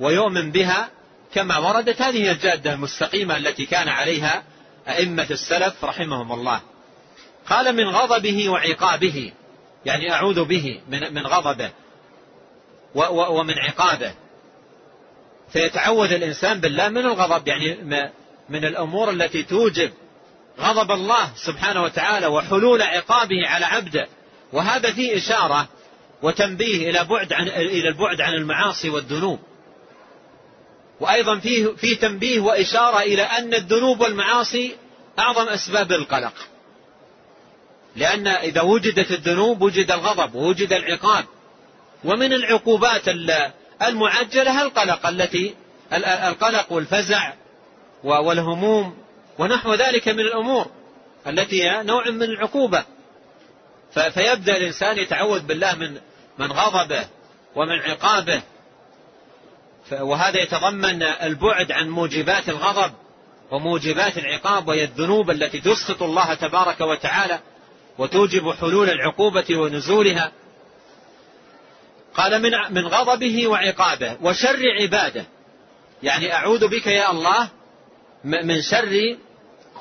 [0.00, 0.90] ويؤمن بها
[1.34, 2.02] كما وردت.
[2.02, 4.42] هذه الجادة المستقيمة التي كان عليها
[4.88, 6.60] أئمة السلف رحمهم الله.
[7.46, 9.32] قال من غضبه وعقابه
[9.84, 11.70] يعني أعوذ به من من غضبه
[13.30, 14.14] ومن عقابه.
[15.52, 17.74] فيتعوذ الإنسان بالله من الغضب يعني
[18.48, 19.90] من الأمور التي توجب
[20.60, 24.08] غضب الله سبحانه وتعالى وحلول عقابه على عبده.
[24.52, 25.68] وهذا فيه إشارة
[26.22, 29.38] وتنبيه إلى بعد عن إلى البعد عن المعاصي والذنوب.
[31.00, 34.76] وأيضا فيه فيه تنبيه وإشارة إلى أن الذنوب والمعاصي
[35.18, 36.34] أعظم أسباب القلق.
[37.96, 41.24] لأن إذا وجدت الذنوب وجد الغضب ووجد العقاب.
[42.04, 43.08] ومن العقوبات
[43.82, 45.54] المعجلة القلق التي
[46.28, 47.32] القلق والفزع
[48.04, 49.01] والهموم
[49.42, 50.66] ونحو ذلك من الأمور
[51.26, 52.84] التي هي نوع من العقوبة.
[53.92, 56.00] فيبدأ الإنسان يتعوذ بالله من
[56.38, 57.06] من غضبه
[57.56, 58.42] ومن عقابه.
[59.92, 62.92] وهذا يتضمن البعد عن موجبات الغضب
[63.50, 67.40] وموجبات العقاب وهي الذنوب التي تسخط الله تبارك وتعالى
[67.98, 70.32] وتوجب حلول العقوبة ونزولها.
[72.14, 75.24] قال من من غضبه وعقابه وشر عباده.
[76.02, 77.48] يعني أعوذ بك يا الله
[78.24, 79.16] من شر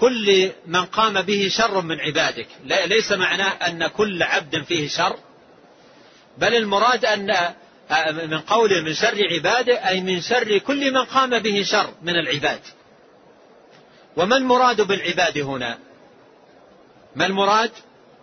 [0.01, 2.47] كل من قام به شر من عبادك.
[2.65, 5.15] ليس معناه أن كل عبد فيه شر
[6.37, 7.53] بل المراد أن
[8.29, 12.59] من قوله من شر عباده أي من شر كل من قام به شر من العباد.
[14.17, 15.77] وما المراد بالعباد هنا؟
[17.15, 17.71] ما المراد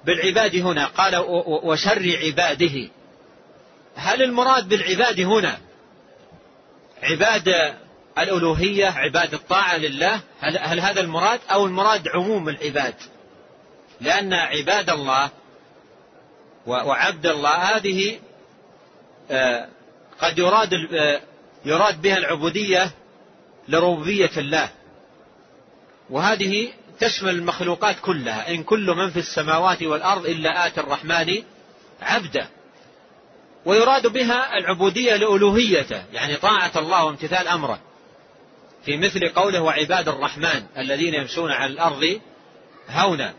[0.04, 1.16] بالعباد هنا؟ قال
[1.64, 2.88] وشر عباده.
[3.96, 5.58] هل المراد بالعباد هنا
[7.02, 7.74] عباد
[8.22, 12.94] الألوهية عباد الطاعة لله هل, هل هذا المراد؟ أو المراد عموم العباد.
[14.00, 15.30] لأن عباد الله
[16.66, 18.18] وعبد الله هذه
[19.30, 19.68] آه،
[20.20, 21.20] قد يراد آه،
[21.64, 22.90] يراد بها العبودية
[23.68, 24.68] لربوبية الله.
[26.10, 26.68] وهذه
[27.00, 28.50] تشمل المخلوقات كلها.
[28.50, 31.42] إن كل من في السماوات والأرض إلا آتي الرحمن
[32.02, 32.48] عبدا
[33.64, 37.80] ويراد بها العبودية لألوهيته يعني طاعة الله وامتثال أمره.
[38.84, 42.20] في مثل قوله وعباد الرحمن الذين يمشون على الأرض
[42.90, 43.34] هونا.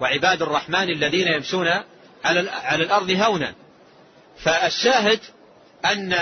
[0.00, 1.68] وعباد الرحمن الذين يمشون
[2.24, 3.54] على الأرض هونا.
[4.38, 5.20] فالشاهد
[5.84, 6.16] أن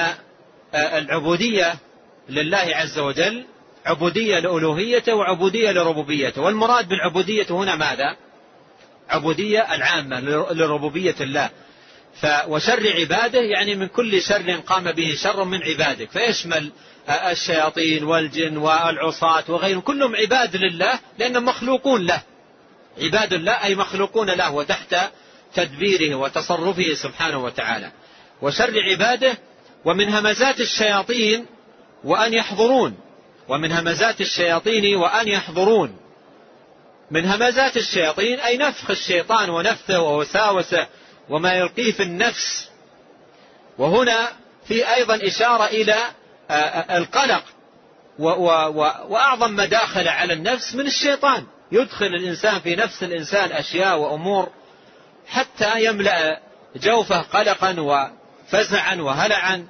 [0.75, 1.75] العبودية
[2.29, 3.45] لله عز وجل
[3.87, 8.17] عبودية لألوهيته وعبودية لربوبيته والمراد بالعبودية هنا ماذا؟
[9.09, 10.21] عبودية العامة
[10.53, 11.51] لربوبية الله.
[12.49, 16.11] وشر عباده يعني من كل شر قام به شر من عبادك.
[16.11, 16.73] فيشمل
[17.09, 19.81] الشياطين والجن والعصاة وغيرهم.
[19.81, 22.23] كلهم عباد لله لأنهم مخلوقون له.
[23.03, 24.97] عباد الله أي مخلوقون له وتحت
[25.55, 27.91] تدبيره وتصرفه سبحانه وتعالى.
[28.43, 29.39] وشر عباده
[29.85, 31.47] ومن همزات الشياطين
[32.05, 32.97] وأن يحضرون.
[33.49, 35.97] ومن همزات الشياطين وأن يحضرون.
[37.11, 40.87] من همزات الشياطين أي نفخ الشيطان ونفثه ووساوسه
[41.33, 42.69] وما يلقيه في النفس.
[43.79, 44.29] وهنا
[44.69, 45.97] في أيضا إشارة إلى
[46.91, 47.45] القلق.
[48.19, 51.47] وأعظم مداخل على النفس من الشيطان.
[51.73, 54.51] يدخل الإنسان في نفس الإنسان أشياء وأمور
[55.29, 56.41] حتى يملأ
[56.77, 59.67] جوفه قلقا وفزعا وهلعا.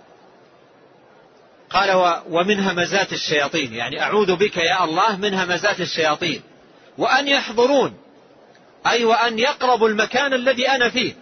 [1.70, 6.42] قال ومن همزات الشياطين يعني أعوذ بك يا الله من همزات الشياطين.
[6.98, 7.94] وأن يحضرون
[8.86, 11.21] أي وأن يقربوا المكان الذي أنا فيه.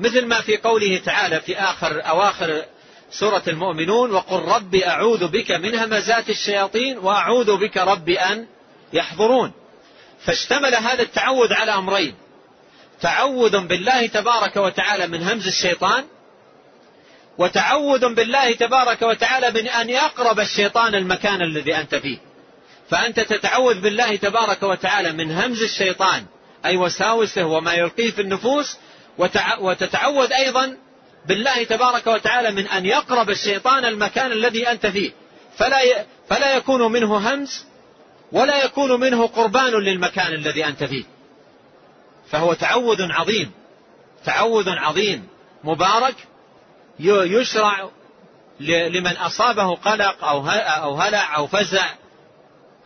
[0.00, 2.64] مثل ما في قوله تعالى في آخر أواخر
[3.10, 8.46] سورة المؤمنون وقل رب أعوذ بك من همزات الشياطين وأعوذ بك رب أن
[8.92, 9.52] يحضرون.
[10.24, 12.14] فاشتمل هذا التعوذ على أمرين.
[13.00, 16.04] تعوذ بالله تبارك وتعالى من همز الشيطان
[17.38, 22.18] وتعوذ بالله تبارك وتعالى من أن يقرب الشيطان المكان الذي أنت فيه.
[22.90, 26.24] فأنت تتعوذ بالله تبارك وتعالى من همز الشيطان
[26.64, 28.76] أي وساوسه وما يلقيه في النفوس
[29.60, 30.76] وتتعوذ أيضا
[31.26, 35.10] بالله تبارك وتعالى من أن يقرب الشيطان المكان الذي أنت فيه.
[35.56, 37.64] فلا فلا يكون منه همز
[38.32, 41.04] ولا يكون منه قربان للمكان الذي أنت فيه.
[42.30, 43.50] فهو تعوذ عظيم.
[44.24, 45.28] تعوذ عظيم.
[45.64, 46.14] مبارك
[47.00, 47.90] يشرع
[48.60, 51.94] لمن أصابه قلق أو هلع أو فزع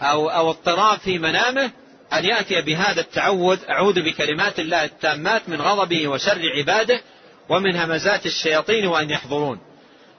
[0.02, 1.70] أو أو اضطراب في منامه
[2.18, 7.00] أن يأتي بهذا التعوذ أعوذ بكلمات الله التامات من غضبه وشر عباده
[7.48, 9.60] ومن همزات الشياطين وأن يحضرون.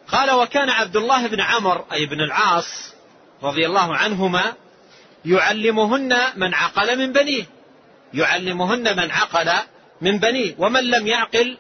[0.08, 2.94] قال وكان عبد الله بن عمر أي بن العاص
[3.44, 4.54] رضي الله عنهما
[5.26, 7.46] يعلمهن من عقل من بنيه.
[8.14, 9.52] يعلمهن من عقل
[10.02, 10.56] من بنيه.
[10.58, 11.58] ومن لم يعقل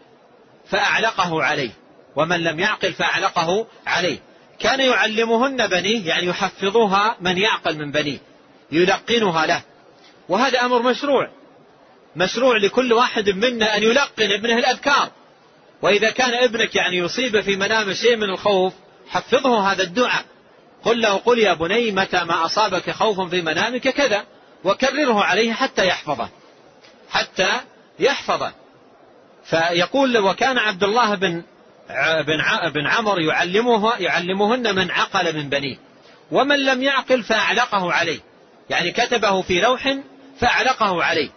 [0.69, 1.71] فأعلقه عليه.
[2.15, 4.19] ومن لم يعقل فأعلقه عليه.
[4.59, 8.17] كان يعلمهن بنيه يعني يحفظها من يعقل من بنيه.
[8.71, 9.61] يلقنها له.
[10.29, 11.29] وهذا أمر مشروع.
[12.15, 15.11] مشروع لكل واحد منا أن يلقن ابنه الأذكار.
[15.81, 18.73] وإذا كان ابنك يعني يصيب في منام شيء من الخوف
[19.09, 20.25] حفظه هذا الدعاء.
[20.83, 24.25] قل له قل يا بني متى ما أصابك خوف في منامك كذا
[24.63, 26.29] وكرره عليه حتى يحفظه.
[27.09, 27.59] حتى
[27.99, 28.53] يحفظه.
[29.45, 31.43] فيقول وكان عبد الله بن
[32.27, 32.41] بن
[32.73, 35.77] بن عمر يعلمه يعلمهن من عقل من بنيه.
[36.31, 38.19] ومن لم يعقل فأعلقه عليه.
[38.69, 39.97] يعني كتبه في لوح
[40.39, 41.29] فأعلقه عليه.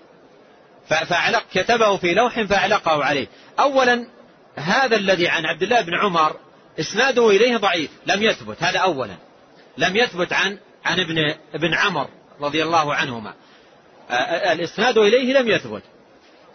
[0.89, 3.27] فأعلق كتبه في لوح فأعلقه عليه.
[3.61, 4.07] أولا
[4.57, 6.37] هذا الذي عن عبد الله بن عمر
[6.81, 8.63] إسناده إليه ضعيف لم يثبت.
[8.63, 9.17] هذا أولا.
[9.79, 12.09] لم يثبت عن عن ابن ابن عمر
[12.41, 13.35] رضي الله عنهما.
[14.53, 15.83] الإسناد إليه لم يثبت.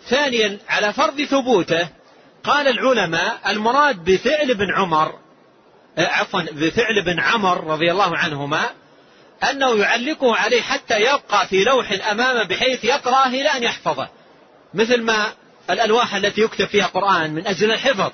[0.10, 1.88] ثانيا على فرض ثبوته
[2.44, 5.20] قال العلماء المراد بفعل ابن عمر
[5.98, 8.70] عفوا بفعل ابن عمر رضي الله عنهما
[9.44, 14.10] أنه يعلقه عليه حتى يبقى في لوح أمامه بحيث يقرأه إلى أن يحفظه.
[14.74, 15.34] مثل ما
[15.70, 18.12] الألواح التي يكتب فيها قرآن من أجل الحفظ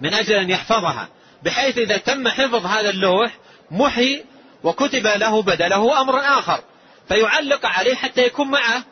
[0.00, 1.08] من أجل أن يحفظها.
[1.42, 3.32] بحيث إذا تم حفظ هذا اللوح
[3.70, 4.24] محي
[4.64, 6.60] وكتب له بدله أمر آخر.
[7.08, 8.84] فيعلق عليه حتى يكون معه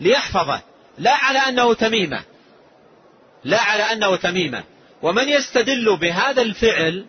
[0.00, 0.60] ليحفظه.
[0.98, 2.22] لا على أنه تميمة.
[3.44, 4.64] لا على أنه تميمة.
[5.02, 7.06] ومن يستدل بهذا الفعل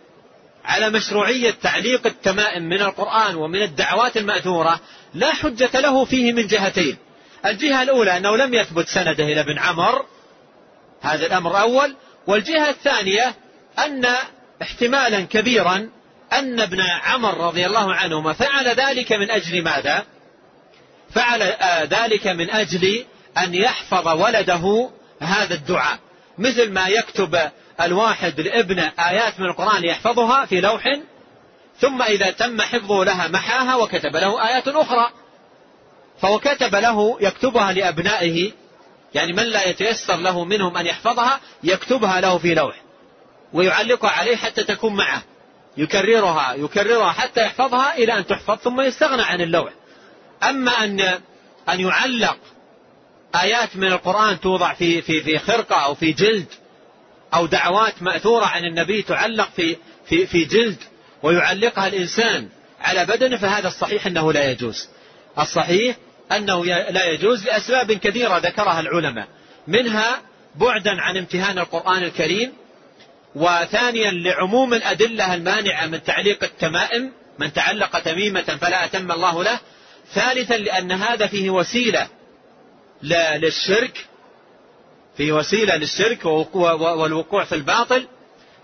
[0.68, 4.80] على مشروعية تعليق التمائم من القرآن ومن الدعوات المأثورة
[5.14, 6.96] لا حجة له فيه من جهتين.
[7.46, 10.06] الجهة الأولى أنه لم يثبت سنده إلى ابن عمر
[11.00, 11.96] هذا الأمر أول.
[12.26, 13.34] والجهة الثانية
[13.78, 14.06] أن
[14.62, 15.90] احتمالا كبيرا
[16.32, 20.04] أن ابن عمر رضي الله عنهما فعل ذلك من أجل ماذا؟
[21.14, 21.42] فعل
[21.86, 23.04] ذلك من أجل
[23.38, 24.90] أن يحفظ ولده
[25.20, 25.98] هذا الدعاء.
[26.38, 30.98] مثل ما يكتب الواحد لابنه آيات من القرآن يحفظها في لوح
[31.80, 35.10] ثم إذا تم حفظه لها محاها وكتب له آيات أخرى.
[36.20, 38.52] فهو كتب له يكتبها لأبنائه
[39.14, 42.82] يعني من لا يتيسر له منهم أن يحفظها يكتبها له في لوح
[43.52, 45.22] ويعلقها عليه حتى تكون معه.
[45.76, 49.72] يكررها يكررها حتى يحفظها إلى أن تحفظ ثم يستغنى عن اللوح.
[50.42, 51.00] أما أن
[51.68, 52.38] أن يعلق
[53.34, 56.46] آيات من القرآن توضع في في في خرقة أو في جلد
[57.34, 59.76] أو دعوات مأثورة عن النبي تعلق في
[60.08, 60.76] في في جلد
[61.22, 62.48] ويعلقها الإنسان
[62.80, 64.88] على بدنه فهذا الصحيح أنه لا يجوز.
[65.38, 65.96] الصحيح
[66.32, 69.28] أنه لا يجوز لأسباب كثيرة ذكرها العلماء
[69.66, 70.20] منها
[70.54, 72.52] بعدا عن امتهان القرآن الكريم
[73.34, 79.58] وثانيا لعموم الأدلة المانعة من تعليق التمائم من تعلق تميمة فلا أتم الله له
[80.14, 82.08] ثالثا لأن هذا فيه وسيلة
[83.02, 84.06] للشرك
[85.18, 88.06] فيه وسيلة للشرك والوقوع في الباطل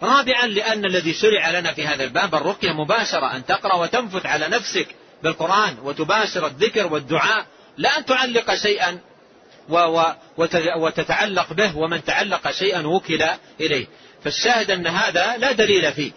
[0.02, 4.86] رابعا لأن الذي شرع لنا في هذا الباب الرقية مباشرة أن تقرأ وتنفث على نفسك
[5.22, 8.98] بالقرآن وتباشر الذكر والدعاء لا أن تعلق شيئا
[10.76, 13.24] وتتعلق به ومن تعلق شيئا وكل
[13.60, 13.86] إليه.
[14.24, 16.12] فالشاهد أن هذا لا دليل فيه.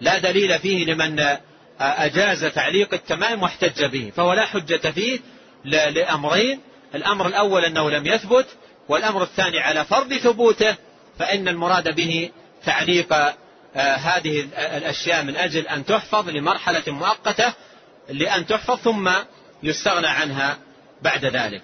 [0.00, 1.36] لا دليل فيه لمن
[1.80, 5.20] أجاز تعليق التمائم واحتج به فهو لا حجة فيه
[5.64, 6.60] لأمرين.
[6.94, 8.46] الأمر الأول أنه لم يثبت
[8.88, 10.76] والأمر الثاني على فرض ثبوته
[11.18, 12.30] فإن المراد به
[12.64, 13.14] تعليق
[13.76, 17.52] هذه الأشياء من أجل أن تحفظ لمرحلة مؤقتة
[18.08, 19.10] لأن تحفظ ثم
[19.62, 20.58] يستغنى عنها
[21.02, 21.62] بعد ذلك.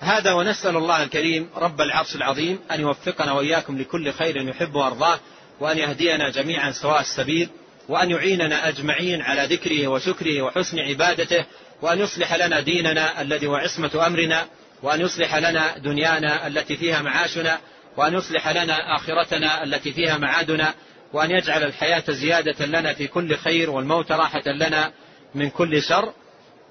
[0.00, 5.18] هذا ونسأل الله الكريم رب العرش العظيم أن يوفقنا وإياكم لكل خير يحب وأرضاه
[5.60, 7.48] وأن يهدينا جميعا سواء السبيل
[7.88, 11.44] وأن يعيننا أجمعين على ذكره وشكره وحسن عبادته
[11.82, 14.46] وأن يصلح لنا ديننا الذي هو عصمة أمرنا
[14.82, 17.58] وأن يصلح لنا دنيانا التي فيها معاشنا
[17.96, 20.74] وأن يصلح لنا آخرتنا التي فيها معادنا
[21.12, 24.92] وأن يجعل الحياة زيادة لنا في كل خير والموت راحة لنا
[25.34, 26.12] من كل شر.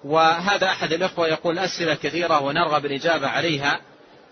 [0.03, 3.81] وهذا أحد الإخوة يقول أسئلة كثيرة ونرغب الإجابة عليها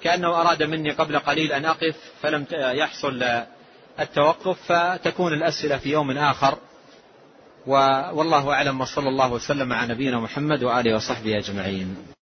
[0.03, 3.23] كأنه أراد مني قبل قليل أن أقف فلم يحصل
[3.99, 6.57] التوقف فتكون الأسئلة في يوم آخر.
[7.65, 12.14] والله أعلم وصلى الله وسلم على نبينا محمد وآله وصحبه أجمعين.